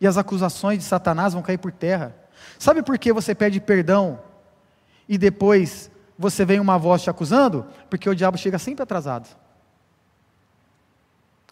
E 0.00 0.06
as 0.06 0.16
acusações 0.16 0.78
de 0.78 0.84
Satanás 0.84 1.32
vão 1.32 1.42
cair 1.42 1.58
por 1.58 1.72
terra. 1.72 2.14
Sabe 2.58 2.82
por 2.82 2.98
que 2.98 3.12
você 3.12 3.34
pede 3.34 3.60
perdão 3.60 4.20
e 5.08 5.18
depois 5.18 5.90
você 6.18 6.44
vem 6.44 6.60
uma 6.60 6.78
voz 6.78 7.02
te 7.02 7.10
acusando? 7.10 7.66
Porque 7.90 8.08
o 8.08 8.14
diabo 8.14 8.38
chega 8.38 8.58
sempre 8.58 8.82
atrasado. 8.82 9.28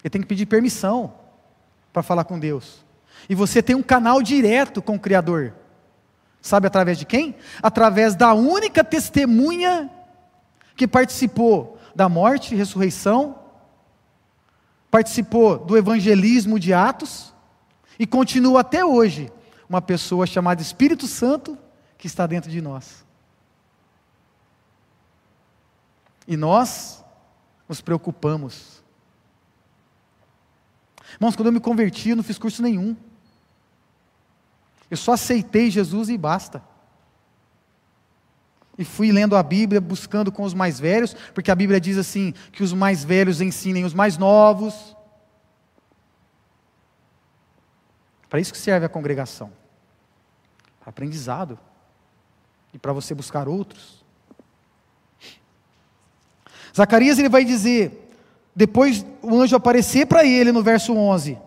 Ele 0.03 0.11
tem 0.11 0.21
que 0.21 0.29
pedir 0.29 0.47
permissão 0.47 1.13
para 1.93 2.03
falar 2.03 2.25
com 2.25 2.39
Deus. 2.39 2.85
E 3.29 3.35
você 3.35 3.63
tem 3.63 3.75
um 3.75 3.83
canal 3.83 4.23
direto 4.23 4.81
com 4.81 4.95
o 4.97 5.01
Criador. 5.01 5.53
Sabe 6.41 6.67
através 6.67 6.99
de 6.99 7.05
quem? 7.05 7.35
Através 7.61 8.15
da 8.15 8.33
única 8.33 8.85
testemunha 8.85 9.91
que 10.77 10.87
participou 10.87 11.79
da 11.95 12.09
morte 12.09 12.55
e 12.55 12.57
ressurreição, 12.57 13.37
participou 14.91 15.59
do 15.59 15.77
evangelismo 15.77 16.61
de 16.61 16.73
Atos 16.73 17.35
e 17.99 18.07
continua 18.07 18.61
até 18.61 18.85
hoje 18.85 19.33
uma 19.69 19.83
pessoa 19.83 20.27
chamada 20.27 20.63
Espírito 20.63 21.07
Santo 21.07 21.59
que 21.99 22.07
está 22.07 22.27
dentro 22.27 22.51
de 22.51 22.61
nós. 22.61 23.05
E 26.27 26.37
nós 26.37 27.05
nos 27.69 27.81
preocupamos. 27.81 28.83
Irmãos, 31.15 31.37
quando 31.37 31.47
eu 31.47 31.53
me 31.53 31.61
converti, 31.61 32.11
eu 32.11 32.17
não 32.17 32.25
fiz 32.25 32.39
curso 32.39 32.63
nenhum. 32.63 32.97
Eu 34.91 34.97
só 34.97 35.13
aceitei 35.13 35.71
Jesus 35.71 36.09
e 36.09 36.19
basta. 36.19 36.63
E 38.79 38.85
fui 38.85 39.11
lendo 39.11 39.37
a 39.37 39.43
Bíblia, 39.43 39.81
buscando 39.81 40.31
com 40.31 40.43
os 40.43 40.53
mais 40.53 40.79
velhos, 40.79 41.15
porque 41.35 41.51
a 41.51 41.55
Bíblia 41.55 41.81
diz 41.81 41.97
assim: 41.97 42.35
que 42.53 42.63
os 42.63 42.73
mais 42.73 43.03
velhos 43.03 43.41
ensinem 43.41 43.85
os 43.85 43.95
mais 43.95 44.19
novos. 44.19 44.96
Para 48.29 48.41
isso 48.41 48.53
que 48.53 48.59
serve 48.59 48.87
a 48.87 48.89
congregação. 48.89 49.53
Aprendizado. 50.85 51.59
E 52.73 52.79
para 52.79 52.93
você 52.93 53.15
buscar 53.15 53.49
outros. 53.49 54.05
Zacarias 56.77 57.19
ele 57.19 57.29
vai 57.29 57.45
dizer, 57.45 58.11
depois 58.55 59.05
o 59.23 59.41
anjo 59.41 59.57
aparecer 59.57 60.07
para 60.07 60.25
ele 60.25 60.53
no 60.53 60.63
verso 60.63 60.95
11. 60.95 61.39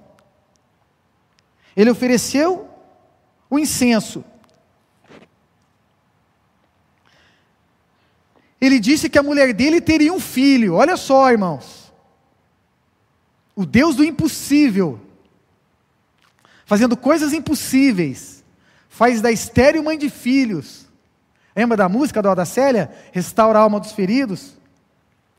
Ele 1.75 1.89
ofereceu 1.89 2.67
o 3.49 3.59
incenso. 3.59 4.23
ele 8.61 8.79
disse 8.79 9.09
que 9.09 9.17
a 9.17 9.23
mulher 9.23 9.53
dele 9.53 9.79
teria 9.79 10.11
um 10.11 10.19
filho. 10.19 10.75
Olha 10.75 10.97
só, 10.97 11.31
irmãos. 11.31 11.93
O 13.55 13.65
Deus 13.65 13.95
do 13.95 14.03
impossível, 14.03 14.99
fazendo 16.69 16.95
coisas 16.95 17.33
impossíveis, 17.33 18.45
faz 18.89 19.21
da 19.21 19.31
estéreo 19.31 19.83
mãe 19.83 19.97
de 19.97 20.07
filhos. 20.07 20.87
Lembra 21.55 21.75
da 21.75 21.89
música 21.89 22.21
da 22.21 22.45
Célia? 22.45 22.95
Restaura 23.11 23.57
a 23.57 23.63
alma 23.63 23.79
dos 23.79 23.91
feridos? 23.91 24.55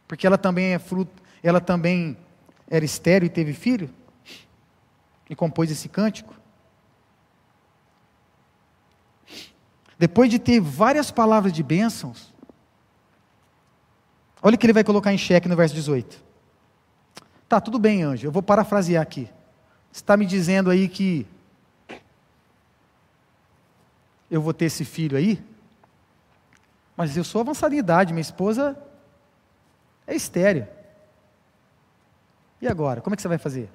Porque 0.09 0.27
ela 0.27 0.37
também 0.37 0.75
é 0.75 0.79
fruto, 0.81 1.23
ela 1.41 1.61
também 1.61 2.17
era 2.69 2.85
estéreo 2.85 3.27
e 3.27 3.31
teve 3.31 3.53
filho? 3.53 3.89
E 5.29 5.37
compôs 5.37 5.71
esse 5.71 5.89
cântico? 5.89 6.35
Depois 9.97 10.29
de 10.29 10.41
ter 10.41 10.59
várias 10.59 11.13
palavras 11.13 11.53
de 11.53 11.63
bênçãos, 11.63 12.35
olha 14.43 14.57
o 14.57 14.59
que 14.59 14.67
ele 14.67 14.73
vai 14.73 14.83
colocar 14.83 15.13
em 15.13 15.19
xeque 15.19 15.49
no 15.49 15.55
verso 15.55 15.77
18. 15.77 16.25
Tá, 17.49 17.61
tudo 17.61 17.79
bem, 17.79 18.03
anjo, 18.03 18.27
eu 18.27 18.33
vou 18.33 18.43
parafrasear 18.43 19.01
aqui. 19.01 19.31
Está 19.93 20.17
me 20.17 20.25
dizendo 20.25 20.71
aí 20.71 20.89
que 20.89 21.27
eu 24.31 24.41
vou 24.41 24.55
ter 24.55 24.67
esse 24.67 24.85
filho 24.85 25.17
aí? 25.17 25.43
Mas 26.97 27.17
eu 27.17 27.25
sou 27.25 27.41
avançada 27.41 27.75
em 27.75 27.79
idade, 27.79 28.13
minha 28.13 28.21
esposa 28.21 28.81
é 30.07 30.15
estéreo. 30.15 30.69
E 32.61 32.69
agora? 32.69 33.01
Como 33.01 33.15
é 33.15 33.17
que 33.17 33.23
você 33.23 33.29
vai 33.29 33.39
fazer? 33.39 33.71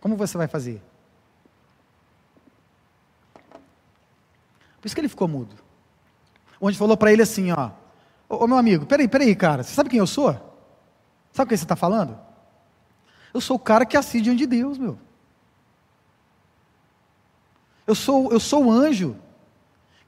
Como 0.00 0.16
você 0.16 0.38
vai 0.38 0.48
fazer? 0.48 0.82
Por 4.80 4.86
isso 4.86 4.94
que 4.94 5.00
ele 5.00 5.08
ficou 5.08 5.28
mudo. 5.28 5.54
Onde 6.60 6.78
falou 6.78 6.96
para 6.96 7.12
ele 7.12 7.22
assim, 7.22 7.52
ó, 7.52 7.70
ô, 8.28 8.44
ô, 8.44 8.48
meu 8.48 8.56
amigo, 8.56 8.86
peraí, 8.86 9.08
peraí, 9.08 9.34
cara, 9.34 9.62
você 9.62 9.74
sabe 9.74 9.90
quem 9.90 9.98
eu 9.98 10.06
sou? 10.06 10.32
Sabe 11.32 11.46
o 11.46 11.48
que 11.48 11.56
você 11.56 11.64
está 11.64 11.76
falando? 11.76 12.18
Eu 13.32 13.40
sou 13.40 13.56
o 13.56 13.60
cara 13.60 13.86
que 13.86 13.96
assiste 13.96 14.34
de 14.34 14.46
Deus, 14.46 14.76
meu. 14.78 14.98
Eu 17.86 17.94
sou, 17.94 18.30
eu 18.30 18.38
sou 18.38 18.66
o 18.66 18.70
anjo 18.70 19.16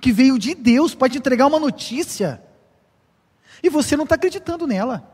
que 0.01 0.13
veio 0.13 0.39
de 0.39 0.55
Deus 0.55 0.95
para 0.95 1.09
te 1.09 1.19
entregar 1.19 1.47
uma 1.47 1.59
notícia 1.59 2.43
e 3.63 3.71
você 3.71 3.97
não 3.97 4.05
está 4.05 4.15
acreditando 4.15 4.67
nela. 4.67 5.11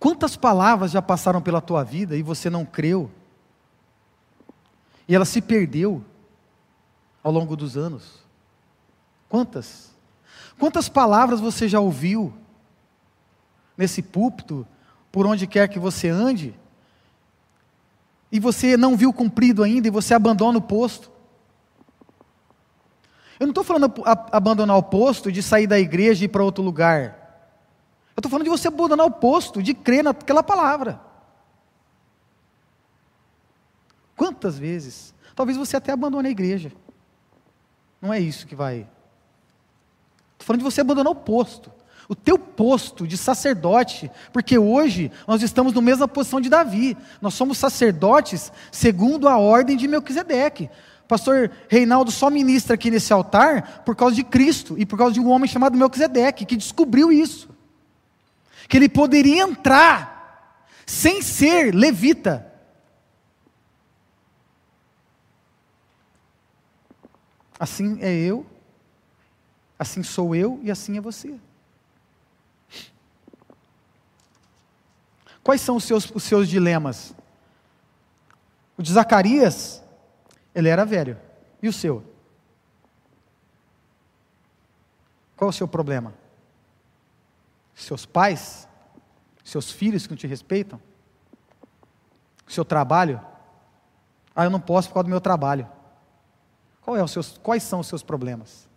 Quantas 0.00 0.34
palavras 0.34 0.90
já 0.90 1.00
passaram 1.00 1.40
pela 1.40 1.60
tua 1.60 1.84
vida 1.84 2.16
e 2.16 2.22
você 2.22 2.48
não 2.50 2.64
creu? 2.64 3.10
E 5.10 5.14
ela 5.16 5.24
se 5.24 5.42
perdeu 5.42 6.04
ao 7.20 7.32
longo 7.32 7.56
dos 7.56 7.76
anos. 7.76 8.20
Quantas? 9.28 9.90
Quantas 10.56 10.88
palavras 10.88 11.40
você 11.40 11.68
já 11.68 11.80
ouviu 11.80 12.32
nesse 13.76 14.02
púlpito, 14.02 14.64
por 15.10 15.26
onde 15.26 15.48
quer 15.48 15.66
que 15.66 15.80
você 15.80 16.08
ande, 16.08 16.54
e 18.30 18.38
você 18.38 18.76
não 18.76 18.96
viu 18.96 19.12
cumprido 19.12 19.64
ainda 19.64 19.88
e 19.88 19.90
você 19.90 20.14
abandona 20.14 20.58
o 20.58 20.62
posto? 20.62 21.10
Eu 23.40 23.48
não 23.48 23.50
estou 23.50 23.64
falando 23.64 23.92
abandonar 24.30 24.76
o 24.76 24.82
posto 24.84 25.32
de 25.32 25.42
sair 25.42 25.66
da 25.66 25.80
igreja 25.80 26.22
e 26.22 26.26
ir 26.26 26.28
para 26.28 26.44
outro 26.44 26.62
lugar. 26.62 27.50
Eu 28.14 28.20
estou 28.20 28.30
falando 28.30 28.44
de 28.44 28.50
você 28.50 28.68
abandonar 28.68 29.06
o 29.06 29.10
posto, 29.10 29.60
de 29.60 29.74
crer 29.74 30.04
naquela 30.04 30.44
palavra. 30.44 31.00
Quantas 34.20 34.58
vezes? 34.58 35.14
Talvez 35.34 35.56
você 35.56 35.78
até 35.78 35.92
abandone 35.92 36.28
a 36.28 36.30
igreja. 36.30 36.70
Não 38.02 38.12
é 38.12 38.20
isso 38.20 38.46
que 38.46 38.54
vai. 38.54 38.86
Estou 40.32 40.46
falando 40.46 40.58
de 40.58 40.64
você 40.64 40.82
abandonar 40.82 41.10
o 41.10 41.16
posto. 41.16 41.72
O 42.06 42.14
teu 42.14 42.38
posto 42.38 43.08
de 43.08 43.16
sacerdote, 43.16 44.10
porque 44.30 44.58
hoje 44.58 45.10
nós 45.26 45.42
estamos 45.42 45.72
na 45.72 45.80
mesma 45.80 46.06
posição 46.06 46.38
de 46.38 46.50
Davi. 46.50 46.98
Nós 47.18 47.32
somos 47.32 47.56
sacerdotes 47.56 48.52
segundo 48.70 49.26
a 49.26 49.38
ordem 49.38 49.74
de 49.74 49.88
Melquisedeque. 49.88 50.68
Pastor 51.08 51.50
Reinaldo 51.66 52.10
só 52.10 52.28
ministra 52.28 52.74
aqui 52.74 52.90
nesse 52.90 53.14
altar 53.14 53.82
por 53.86 53.96
causa 53.96 54.14
de 54.14 54.22
Cristo 54.22 54.78
e 54.78 54.84
por 54.84 54.98
causa 54.98 55.14
de 55.14 55.20
um 55.20 55.30
homem 55.30 55.48
chamado 55.48 55.78
Melquisedeque, 55.78 56.44
que 56.44 56.58
descobriu 56.58 57.10
isso 57.10 57.48
que 58.68 58.76
ele 58.76 58.90
poderia 58.90 59.44
entrar 59.44 60.60
sem 60.84 61.22
ser 61.22 61.74
levita. 61.74 62.49
Assim 67.60 68.00
é 68.00 68.12
eu, 68.12 68.44
assim 69.78 70.02
sou 70.02 70.34
eu 70.34 70.58
e 70.62 70.70
assim 70.70 70.96
é 70.96 71.00
você. 71.00 71.38
Quais 75.44 75.60
são 75.60 75.76
os 75.76 75.84
seus, 75.84 76.10
os 76.10 76.24
seus 76.24 76.48
dilemas? 76.48 77.14
O 78.76 78.82
de 78.82 78.92
Zacarias, 78.92 79.82
ele 80.54 80.68
era 80.68 80.84
velho. 80.84 81.16
E 81.62 81.68
o 81.68 81.72
seu? 81.72 82.02
Qual 85.36 85.50
o 85.50 85.52
seu 85.52 85.68
problema? 85.68 86.14
seus 87.80 88.04
pais, 88.04 88.68
seus 89.42 89.70
filhos 89.70 90.06
que 90.06 90.12
não 90.12 90.16
te 90.16 90.26
respeitam, 90.26 90.80
seu 92.46 92.64
trabalho. 92.64 93.20
Ah, 94.34 94.44
eu 94.44 94.50
não 94.50 94.60
posso 94.60 94.88
por 94.88 94.94
causa 94.94 95.04
do 95.04 95.10
meu 95.10 95.20
trabalho. 95.20 95.68
Qual 96.82 96.96
é 96.96 97.00
quais 97.42 97.62
são 97.62 97.80
os 97.80 97.86
seus 97.86 98.02
problemas? 98.02 98.68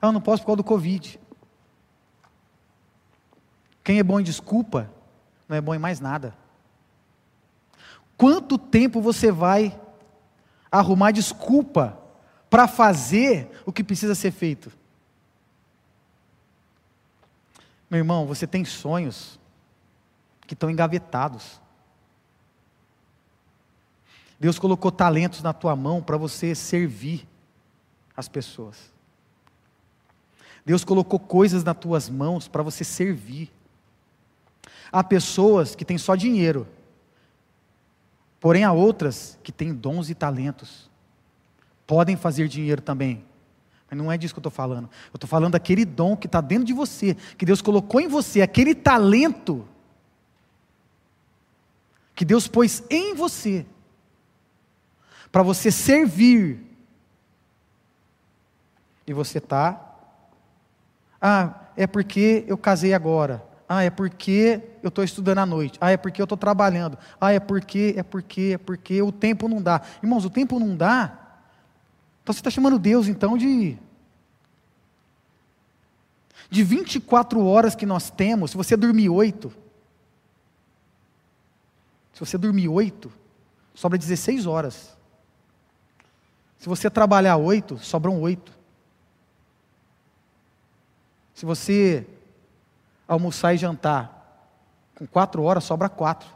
Ah, 0.00 0.06
eu 0.06 0.12
não 0.12 0.20
posso 0.20 0.42
por 0.42 0.46
causa 0.46 0.56
do 0.58 0.64
Covid. 0.64 1.20
Quem 3.84 3.98
é 3.98 4.02
bom 4.02 4.20
em 4.20 4.24
desculpa, 4.24 4.90
não 5.48 5.56
é 5.56 5.60
bom 5.60 5.74
em 5.74 5.78
mais 5.78 6.00
nada. 6.00 6.34
Quanto 8.16 8.58
tempo 8.58 9.00
você 9.00 9.32
vai 9.32 9.78
arrumar 10.70 11.10
desculpa 11.10 11.98
para 12.48 12.68
fazer 12.68 13.50
o 13.64 13.72
que 13.72 13.82
precisa 13.82 14.14
ser 14.14 14.30
feito? 14.30 14.70
Meu 17.90 17.98
irmão, 17.98 18.26
você 18.26 18.46
tem 18.46 18.64
sonhos 18.64 19.40
que 20.46 20.54
estão 20.54 20.70
engavetados. 20.70 21.60
Deus 24.40 24.58
colocou 24.58 24.90
talentos 24.90 25.42
na 25.42 25.52
tua 25.52 25.76
mão 25.76 26.02
para 26.02 26.16
você 26.16 26.54
servir 26.54 27.28
as 28.16 28.26
pessoas. 28.26 28.90
Deus 30.64 30.82
colocou 30.82 31.20
coisas 31.20 31.62
nas 31.62 31.76
tuas 31.76 32.08
mãos 32.08 32.48
para 32.48 32.62
você 32.62 32.82
servir. 32.82 33.52
Há 34.90 35.04
pessoas 35.04 35.74
que 35.74 35.84
têm 35.84 35.98
só 35.98 36.16
dinheiro, 36.16 36.66
porém 38.40 38.64
há 38.64 38.72
outras 38.72 39.38
que 39.42 39.52
têm 39.52 39.74
dons 39.74 40.08
e 40.08 40.14
talentos. 40.14 40.90
Podem 41.86 42.16
fazer 42.16 42.48
dinheiro 42.48 42.80
também, 42.80 43.22
mas 43.90 43.98
não 43.98 44.10
é 44.10 44.16
disso 44.16 44.32
que 44.32 44.38
eu 44.38 44.42
estou 44.42 44.50
falando. 44.50 44.88
Eu 45.12 45.16
estou 45.16 45.28
falando 45.28 45.52
daquele 45.52 45.84
dom 45.84 46.16
que 46.16 46.26
está 46.26 46.40
dentro 46.40 46.64
de 46.64 46.72
você, 46.72 47.14
que 47.36 47.44
Deus 47.44 47.60
colocou 47.60 48.00
em 48.00 48.08
você, 48.08 48.40
aquele 48.40 48.74
talento 48.74 49.66
que 52.14 52.24
Deus 52.24 52.48
pôs 52.48 52.82
em 52.90 53.14
você, 53.14 53.66
para 55.30 55.42
você 55.42 55.70
servir. 55.70 56.60
E 59.06 59.12
você 59.12 59.38
está. 59.38 59.96
Ah, 61.20 61.54
é 61.76 61.86
porque 61.86 62.44
eu 62.46 62.56
casei 62.56 62.94
agora. 62.94 63.44
Ah, 63.68 63.84
é 63.84 63.90
porque 63.90 64.60
eu 64.82 64.88
estou 64.88 65.04
estudando 65.04 65.38
à 65.38 65.46
noite. 65.46 65.78
Ah, 65.80 65.90
é 65.90 65.96
porque 65.96 66.20
eu 66.20 66.24
estou 66.24 66.38
trabalhando. 66.38 66.98
Ah, 67.20 67.32
é 67.32 67.40
porque, 67.40 67.94
é 67.96 68.02
porque, 68.02 68.52
é 68.54 68.58
porque 68.58 69.02
o 69.02 69.12
tempo 69.12 69.48
não 69.48 69.62
dá. 69.62 69.80
Irmãos, 70.02 70.24
o 70.24 70.30
tempo 70.30 70.58
não 70.58 70.76
dá 70.76 71.20
então 72.30 72.34
você 72.34 72.40
está 72.40 72.50
chamando 72.50 72.78
Deus 72.78 73.08
então 73.08 73.36
de. 73.36 73.76
De 76.48 76.64
24 76.64 77.44
horas 77.44 77.74
que 77.74 77.86
nós 77.86 78.10
temos, 78.10 78.50
se 78.50 78.56
você 78.56 78.76
dormir 78.76 79.08
oito, 79.08 79.52
se 82.12 82.20
você 82.20 82.36
dormir 82.36 82.68
oito, 82.68 83.12
sobra 83.72 83.96
16 83.96 84.46
horas. 84.46 84.96
Se 86.60 86.68
você 86.68 86.90
trabalhar 86.90 87.38
oito, 87.38 87.78
sobram 87.78 88.20
oito. 88.20 88.52
Se 91.32 91.46
você 91.46 92.06
almoçar 93.08 93.54
e 93.54 93.56
jantar 93.56 94.18
com 94.94 95.06
quatro 95.06 95.42
horas, 95.42 95.64
sobra 95.64 95.88
quatro. 95.88 96.28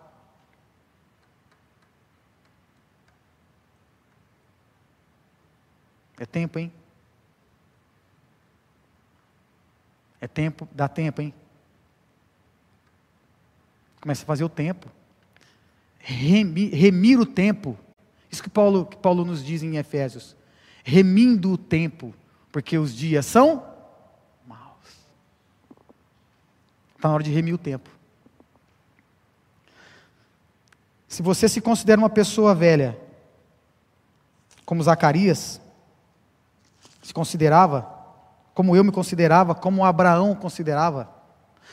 É 6.18 6.24
tempo, 6.24 6.58
hein? 6.58 6.72
É 10.22 10.26
tempo, 10.26 10.66
dá 10.72 10.88
tempo, 10.88 11.20
hein? 11.20 11.34
Comece 14.00 14.22
a 14.22 14.26
fazer 14.26 14.44
o 14.44 14.48
tempo. 14.48 14.90
Remir, 15.98 16.72
remir 16.74 17.20
o 17.20 17.26
tempo. 17.26 17.78
Isso 18.34 18.42
que 18.42 18.50
Paulo, 18.50 18.84
que 18.84 18.96
Paulo 18.96 19.24
nos 19.24 19.44
diz 19.44 19.62
em 19.62 19.76
Efésios. 19.76 20.34
Remindo 20.82 21.52
o 21.52 21.56
tempo, 21.56 22.12
porque 22.50 22.76
os 22.76 22.92
dias 22.92 23.24
são 23.24 23.64
maus. 24.44 25.06
Está 26.96 27.06
na 27.06 27.14
hora 27.14 27.22
de 27.22 27.30
remir 27.30 27.54
o 27.54 27.58
tempo. 27.58 27.88
Se 31.06 31.22
você 31.22 31.48
se 31.48 31.60
considera 31.60 32.00
uma 32.00 32.10
pessoa 32.10 32.56
velha, 32.56 32.98
como 34.66 34.82
Zacarias 34.82 35.60
se 37.04 37.14
considerava, 37.14 37.88
como 38.52 38.74
eu 38.74 38.82
me 38.82 38.90
considerava, 38.90 39.54
como 39.54 39.84
Abraão 39.84 40.34
considerava. 40.34 41.08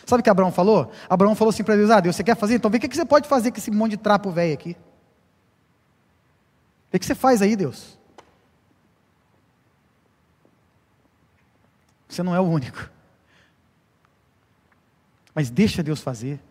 Sabe 0.06 0.20
o 0.20 0.24
que 0.24 0.30
Abraão 0.30 0.52
falou? 0.52 0.92
Abraão 1.10 1.34
falou 1.34 1.50
assim 1.50 1.64
para 1.64 1.76
Deus: 1.76 1.90
Ah, 1.90 2.00
Deus, 2.00 2.16
você 2.16 2.24
quer 2.24 2.38
fazer? 2.38 2.54
Então 2.54 2.70
vê 2.70 2.78
o 2.78 2.80
que 2.80 2.96
você 2.96 3.04
pode 3.04 3.28
fazer 3.28 3.50
com 3.50 3.58
esse 3.58 3.72
monte 3.72 3.92
de 3.92 3.98
trapo 3.98 4.30
velho 4.30 4.54
aqui. 4.54 4.78
O 6.94 7.00
que 7.00 7.06
você 7.06 7.16
faz 7.16 7.42
aí, 7.42 7.56
Deus. 7.56 7.98
Você 12.08 12.22
não 12.22 12.36
é 12.36 12.40
o 12.40 12.44
único. 12.44 12.90
Mas 15.34 15.50
deixa 15.50 15.82
Deus 15.82 16.02
fazer. 16.02 16.42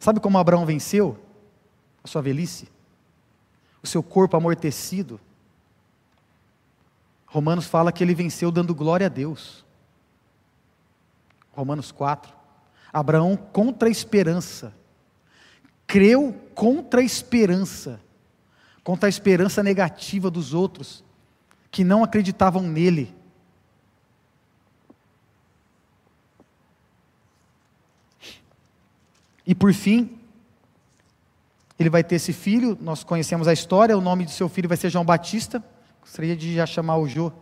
Sabe 0.00 0.18
como 0.18 0.36
Abraão 0.36 0.66
venceu 0.66 1.16
a 2.02 2.08
sua 2.08 2.20
velhice? 2.20 2.68
O 3.80 3.86
seu 3.86 4.02
corpo 4.02 4.36
amortecido. 4.36 5.20
Romanos 7.26 7.66
fala 7.66 7.92
que 7.92 8.02
ele 8.02 8.14
venceu 8.14 8.50
dando 8.50 8.74
glória 8.74 9.06
a 9.06 9.08
Deus. 9.08 9.64
Romanos 11.52 11.92
4. 11.92 12.32
Abraão 12.92 13.36
contra 13.36 13.88
a 13.88 13.90
esperança. 13.90 14.74
Creu 15.86 16.32
contra 16.54 17.00
a 17.00 17.04
esperança. 17.04 18.00
Contra 18.84 19.08
a 19.08 19.10
esperança 19.10 19.62
negativa 19.62 20.30
dos 20.30 20.54
outros, 20.54 21.04
que 21.70 21.84
não 21.84 22.02
acreditavam 22.02 22.62
nele. 22.62 23.14
E 29.46 29.54
por 29.54 29.72
fim, 29.72 30.18
ele 31.78 31.90
vai 31.90 32.04
ter 32.04 32.16
esse 32.16 32.32
filho, 32.32 32.78
nós 32.80 33.02
conhecemos 33.02 33.48
a 33.48 33.52
história, 33.52 33.96
o 33.96 34.00
nome 34.00 34.24
de 34.24 34.30
seu 34.32 34.48
filho 34.48 34.68
vai 34.68 34.76
ser 34.76 34.90
João 34.90 35.04
Batista. 35.04 35.62
Gostaria 36.00 36.36
de 36.36 36.54
já 36.54 36.66
chamar 36.66 36.96
o 36.96 37.08
Jô 37.08 37.32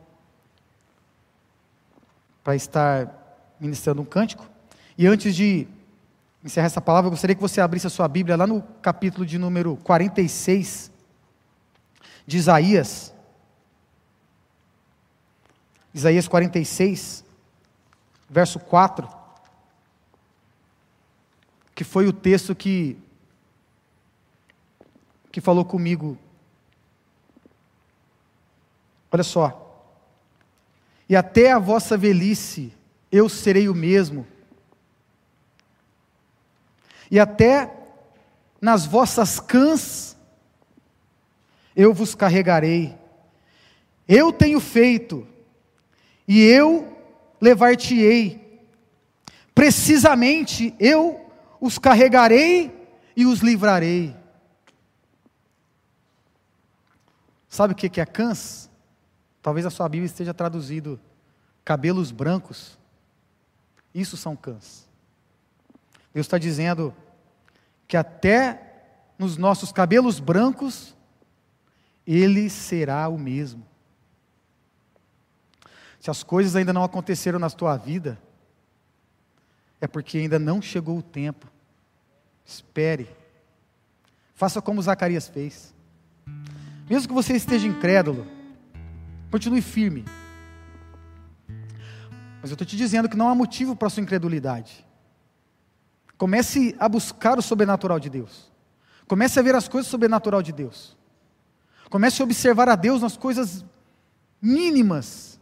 para 2.43 2.55
estar 2.55 3.55
ministrando 3.61 4.01
um 4.01 4.05
cântico. 4.05 4.49
E 4.97 5.07
antes 5.07 5.35
de 5.35 5.67
encerrar 6.43 6.67
essa 6.67 6.81
palavra, 6.81 7.09
eu 7.09 7.11
gostaria 7.11 7.35
que 7.35 7.41
você 7.41 7.61
abrisse 7.61 7.87
a 7.87 7.91
sua 7.91 8.09
Bíblia 8.09 8.37
lá 8.37 8.47
no 8.47 8.63
capítulo 8.83 9.27
de 9.27 9.39
número 9.39 9.77
46 9.77 10.91
de 12.27 12.37
Isaías. 12.37 13.13
Isaías 15.93 16.29
46, 16.29 17.25
verso 18.29 18.59
4 18.59 19.21
que 21.81 21.85
foi 21.85 22.07
o 22.07 22.13
texto 22.13 22.55
que, 22.55 22.95
que 25.33 25.41
falou 25.41 25.65
comigo. 25.65 26.19
Olha 29.11 29.23
só. 29.23 29.89
E 31.09 31.17
até 31.17 31.53
a 31.53 31.59
vossa 31.59 31.97
velhice 31.97 32.71
eu 33.11 33.31
serei 33.31 33.67
o 33.67 33.75
mesmo. 33.75 34.27
E 37.11 37.19
até 37.19 37.75
nas 38.61 38.85
vossas 38.85 39.41
cãs 39.41 40.15
eu 41.75 41.93
vos 41.93 42.15
carregarei. 42.15 42.97
Eu 44.07 44.33
tenho 44.33 44.61
feito, 44.61 45.27
e 46.27 46.43
eu 46.43 46.97
levar-te-ei. 47.41 48.61
Precisamente 49.55 50.75
eu 50.79 51.29
os 51.61 51.79
carregarei 51.79 52.89
e 53.17 53.27
os 53.27 53.41
livrarei. 53.41 54.17
Sabe 57.49 57.73
o 57.73 57.77
que 57.77 58.01
é 58.01 58.07
cãs? 58.07 58.71
Talvez 59.43 59.67
a 59.67 59.71
sua 59.71 59.89
Bíblia 59.89 60.07
esteja 60.07 60.33
traduzido 60.33 61.01
cabelos 61.65 62.13
brancos. 62.13 62.79
Isso 63.93 64.17
são 64.17 64.37
cãs. 64.37 64.89
Deus 66.15 66.27
está 66.27 66.39
dizendo 66.39 66.95
que 67.89 67.97
até 67.97 68.85
nos 69.19 69.37
nossos 69.37 69.73
cabelos 69.73 70.21
brancos, 70.21 70.95
Ele 72.07 72.49
será 72.49 73.09
o 73.09 73.19
mesmo. 73.19 73.67
Se 76.01 76.11
as 76.11 76.23
coisas 76.23 76.57
ainda 76.57 76.73
não 76.73 76.83
aconteceram 76.83 77.39
na 77.39 77.51
tua 77.51 77.77
vida, 77.77 78.19
é 79.81 79.87
porque 79.87 80.19
ainda 80.19 80.39
não 80.39 80.61
chegou 80.61 80.99
o 80.99 81.03
tempo. 81.03 81.47
Espere. 82.45 83.09
Faça 84.35 84.63
como 84.63 84.81
Zacarias 84.81 85.29
fez. 85.29 85.75
Mesmo 86.89 87.09
que 87.09 87.15
você 87.15 87.35
esteja 87.35 87.67
incrédulo, 87.67 88.27
continue 89.31 89.63
firme. 89.63 90.05
Mas 92.41 92.51
eu 92.51 92.55
estou 92.55 92.67
te 92.67 92.77
dizendo 92.77 93.09
que 93.09 93.17
não 93.17 93.29
há 93.29 93.35
motivo 93.35 93.77
para 93.77 93.87
a 93.87 93.91
sua 93.91 94.03
incredulidade. 94.03 94.85
Comece 96.17 96.75
a 96.79 96.89
buscar 96.89 97.39
o 97.39 97.43
sobrenatural 97.43 98.01
de 98.01 98.09
Deus. 98.11 98.51
Comece 99.07 99.39
a 99.39 99.43
ver 99.43 99.55
as 99.55 99.69
coisas 99.69 99.91
sobrenatural 99.91 100.43
de 100.43 100.53
Deus. 100.53 100.97
Comece 101.91 102.23
a 102.23 102.25
observar 102.25 102.69
a 102.69 102.77
Deus 102.77 103.03
nas 103.03 103.17
coisas 103.17 103.65
mínimas. 104.41 105.39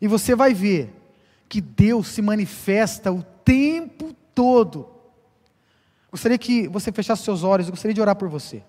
E 0.00 0.06
você 0.06 0.34
vai 0.36 0.52
ver 0.52 0.94
que 1.48 1.60
Deus 1.60 2.08
se 2.08 2.22
manifesta 2.22 3.10
o 3.10 3.22
tempo 3.22 4.14
todo. 4.34 4.88
Gostaria 6.10 6.38
que 6.38 6.68
você 6.68 6.92
fechasse 6.92 7.22
seus 7.22 7.42
olhos, 7.42 7.66
eu 7.66 7.72
gostaria 7.72 7.94
de 7.94 8.00
orar 8.00 8.14
por 8.14 8.28
você. 8.28 8.62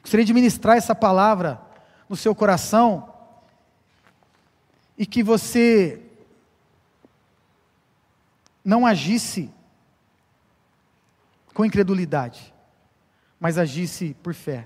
Gostaria 0.00 0.24
de 0.24 0.32
ministrar 0.32 0.76
essa 0.76 0.94
palavra 0.94 1.60
no 2.08 2.16
seu 2.16 2.34
coração 2.34 3.12
e 4.96 5.04
que 5.04 5.22
você 5.22 6.02
não 8.64 8.86
agisse 8.86 9.50
com 11.52 11.64
incredulidade, 11.64 12.54
mas 13.38 13.58
agisse 13.58 14.14
por 14.22 14.32
fé. 14.34 14.64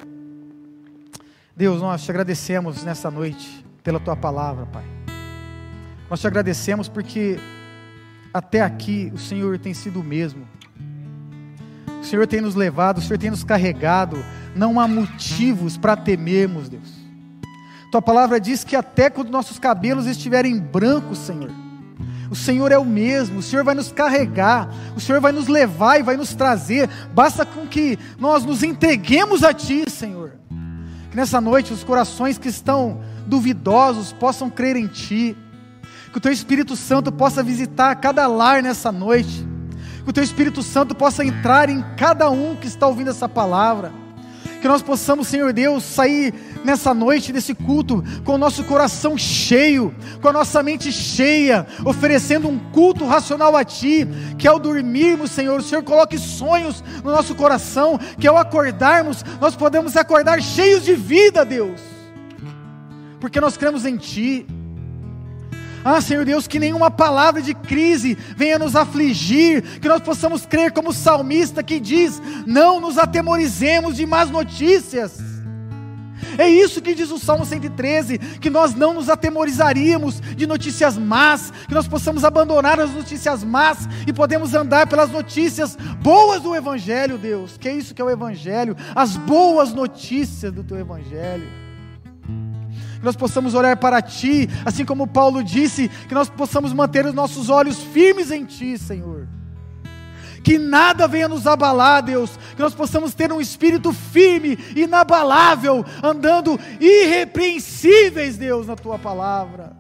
Deus, 1.55 1.83
nós 1.83 2.03
te 2.03 2.11
agradecemos 2.11 2.83
nessa 2.83 3.11
noite 3.11 3.65
pela 3.83 4.01
tua 4.01 4.17
palavra, 4.17 4.65
Pai. 4.67 4.85
Nós 6.09 6.21
te 6.21 6.27
agradecemos 6.27 6.89
porque 6.89 7.39
até 8.33 8.63
aqui 8.63 9.13
o 9.15 9.19
Senhor 9.19 9.59
tem 9.59 9.75
sido 9.75 10.01
o 10.01 10.05
mesmo. 10.05 10.49
O 12.01 12.05
Senhor 12.05 12.27
tem 12.27 12.41
nos 12.41 12.55
levado, 12.55 12.99
o 12.99 13.03
Senhor 13.03 13.19
tem 13.19 13.31
nos 13.31 13.45
carregado. 13.45 14.17
Não 14.57 14.81
há 14.81 14.89
motivos 14.89 15.77
para 15.77 15.95
temermos, 15.95 16.71
Deus. 16.71 16.91
Tua 17.91 18.01
palavra 18.01 18.41
diz 18.41 18.65
que 18.65 18.75
até 18.75 19.11
quando 19.11 19.31
nossos 19.31 19.59
cabelos 19.59 20.07
estiverem 20.07 20.59
brancos, 20.59 21.19
Senhor, 21.19 21.51
o 22.31 22.35
Senhor 22.35 22.73
é 22.73 22.79
o 22.79 22.85
mesmo, 22.85 23.41
o 23.41 23.43
Senhor 23.43 23.63
vai 23.63 23.75
nos 23.75 23.93
carregar, 23.93 24.71
o 24.97 25.01
Senhor 25.01 25.21
vai 25.21 25.33
nos 25.33 25.49
levar 25.49 26.01
e 26.01 26.03
vai 26.03 26.17
nos 26.17 26.35
trazer. 26.35 26.89
Basta 27.13 27.45
com 27.45 27.67
que 27.67 27.99
nós 28.19 28.43
nos 28.43 28.63
entreguemos 28.63 29.45
a 29.45 29.53
Ti, 29.53 29.85
Senhor. 29.91 30.42
Que 31.13 31.17
nessa 31.19 31.43
noite 31.43 31.75
os 31.75 31.85
corações 31.85 32.39
que 32.39 32.49
estão 32.49 33.03
duvidosos 33.27 34.15
possam 34.15 34.49
crer 34.49 34.77
em 34.77 34.87
Ti. 34.87 35.37
Que 36.11 36.17
o 36.17 36.21
Teu 36.21 36.33
Espírito 36.33 36.75
Santo 36.75 37.13
possa 37.13 37.43
visitar 37.43 37.95
cada 37.97 38.27
lar 38.27 38.63
nessa 38.63 38.91
noite, 38.91 39.47
que 40.05 40.09
o 40.09 40.13
Teu 40.13 40.25
Espírito 40.25 40.63
Santo 40.63 40.95
possa 40.95 41.23
entrar 41.23 41.69
em 41.69 41.85
cada 41.99 42.31
um 42.31 42.57
que 42.57 42.67
está 42.67 42.87
ouvindo 42.87 43.11
essa 43.11 43.29
palavra, 43.29 43.93
que 44.63 44.67
nós 44.67 44.81
possamos, 44.81 45.29
Senhor 45.29 45.53
Deus, 45.53 45.85
sair 45.85 46.35
nessa 46.65 46.95
noite 46.95 47.33
desse 47.33 47.55
culto 47.55 48.03
com 48.25 48.35
o 48.35 48.39
nosso 48.39 48.65
coração 48.65 49.17
cheio, 49.17 49.95
com 50.21 50.29
a 50.29 50.33
nossa 50.33 50.63
mente 50.63 50.93
cheia, 50.93 51.67
oferecendo 51.85 52.49
um 52.49 52.59
culto 52.59 53.07
racional 53.07 53.57
a 53.57 53.65
Ti, 53.65 54.07
que 54.39 54.49
ao 54.49 54.59
dormirmos, 54.59 55.31
Senhor, 55.31 55.61
o 55.61 55.63
Senhor 55.63 55.83
coloque 55.83 56.19
sonhos 56.19 56.83
no 57.03 57.11
nosso 57.11 57.35
coração, 57.35 57.99
que 58.19 58.27
ao 58.27 58.37
acordarmos, 58.37 59.25
nós 59.41 59.57
podemos 59.57 59.97
acordar 59.97 60.43
cheios 60.43 60.85
de 60.85 60.95
vida, 60.95 61.45
Deus, 61.45 61.81
porque 63.21 63.41
nós 63.41 63.57
cremos 63.57 63.85
em 63.85 63.97
Ti. 63.97 64.47
Ah, 65.85 66.01
Senhor 66.01 66.25
Deus, 66.25 66.47
que 66.47 66.61
nenhuma 66.61 66.93
palavra 66.93 67.43
de 67.43 67.55
crise 67.55 68.17
venha 68.37 68.57
nos 68.57 68.77
afligir, 68.77 69.81
que 69.81 69.89
nós 69.89 70.01
possamos 70.01 70.47
crer 70.47 70.71
como 70.71 70.91
o 70.91 70.95
salmista 70.95 71.61
que 71.63 71.81
diz: 71.81 72.23
não 72.47 72.81
nos 72.81 72.99
atemorizemos 72.99 73.97
de 73.97 74.07
más 74.07 74.31
notícias. 74.31 75.32
É 76.39 76.49
isso 76.49 76.81
que 76.81 76.95
diz 76.95 77.11
o 77.11 77.19
Salmo 77.19 77.45
113: 77.45 78.19
que 78.19 78.51
nós 78.51 78.75
não 78.75 78.95
nos 78.95 79.09
atemorizaríamos 79.09 80.21
de 80.21 80.47
notícias 80.47 80.97
más, 80.97 81.53
que 81.67 81.75
nós 81.75 81.87
possamos 81.89 82.25
abandonar 82.25 82.81
as 82.81 82.91
notícias 82.91 83.45
más 83.45 83.89
e 84.07 84.13
podemos 84.13 84.55
andar 84.55 84.87
pelas 84.87 85.11
notícias 85.11 85.77
boas 86.01 86.43
do 86.43 86.55
Evangelho, 86.55 87.19
Deus. 87.19 87.57
Que 87.59 87.69
é 87.69 87.75
isso 87.75 87.95
que 87.95 88.03
é 88.03 88.05
o 88.05 88.11
Evangelho, 88.11 88.77
as 88.95 89.17
boas 89.17 89.73
notícias 89.73 90.53
do 90.53 90.65
teu 90.65 90.79
Evangelho. 90.79 91.49
Que 92.99 93.05
nós 93.05 93.17
possamos 93.17 93.55
olhar 93.55 93.77
para 93.77 94.01
Ti, 94.01 94.49
assim 94.65 94.85
como 94.85 95.07
Paulo 95.07 95.43
disse, 95.43 95.89
que 96.09 96.15
nós 96.15 96.31
possamos 96.31 96.73
manter 96.73 97.05
os 97.05 97.15
nossos 97.15 97.51
olhos 97.51 97.79
firmes 97.79 98.31
em 98.31 98.45
Ti, 98.45 98.79
Senhor 98.79 99.27
que 100.43 100.59
nada 100.59 101.07
venha 101.07 101.29
nos 101.29 101.47
abalar, 101.47 102.03
Deus, 102.03 102.39
que 102.57 102.63
nós 102.63 102.75
possamos 102.75 103.15
ter 103.15 103.33
um 103.33 103.41
espírito 103.41 103.93
firme, 103.93 104.59
inabalável, 104.75 105.85
andando 106.03 106.59
irrepreensíveis, 106.81 108.37
Deus, 108.37 108.67
na 108.67 108.77
tua 108.77 108.99
palavra. 108.99 109.73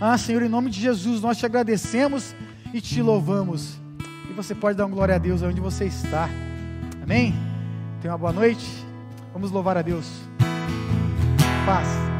Ah, 0.00 0.16
Senhor, 0.16 0.42
em 0.42 0.48
nome 0.48 0.70
de 0.70 0.80
Jesus, 0.80 1.20
nós 1.20 1.36
te 1.36 1.44
agradecemos 1.44 2.34
e 2.72 2.80
te 2.80 3.02
louvamos. 3.02 3.78
E 4.30 4.32
você 4.32 4.54
pode 4.54 4.78
dar 4.78 4.86
uma 4.86 4.94
glória 4.94 5.16
a 5.16 5.18
Deus 5.18 5.42
onde 5.42 5.60
você 5.60 5.84
está. 5.84 6.28
Amém? 7.02 7.34
Tenha 8.00 8.12
uma 8.12 8.18
boa 8.18 8.32
noite. 8.32 8.64
Vamos 9.32 9.50
louvar 9.50 9.76
a 9.76 9.82
Deus. 9.82 10.06
Paz. 11.66 12.10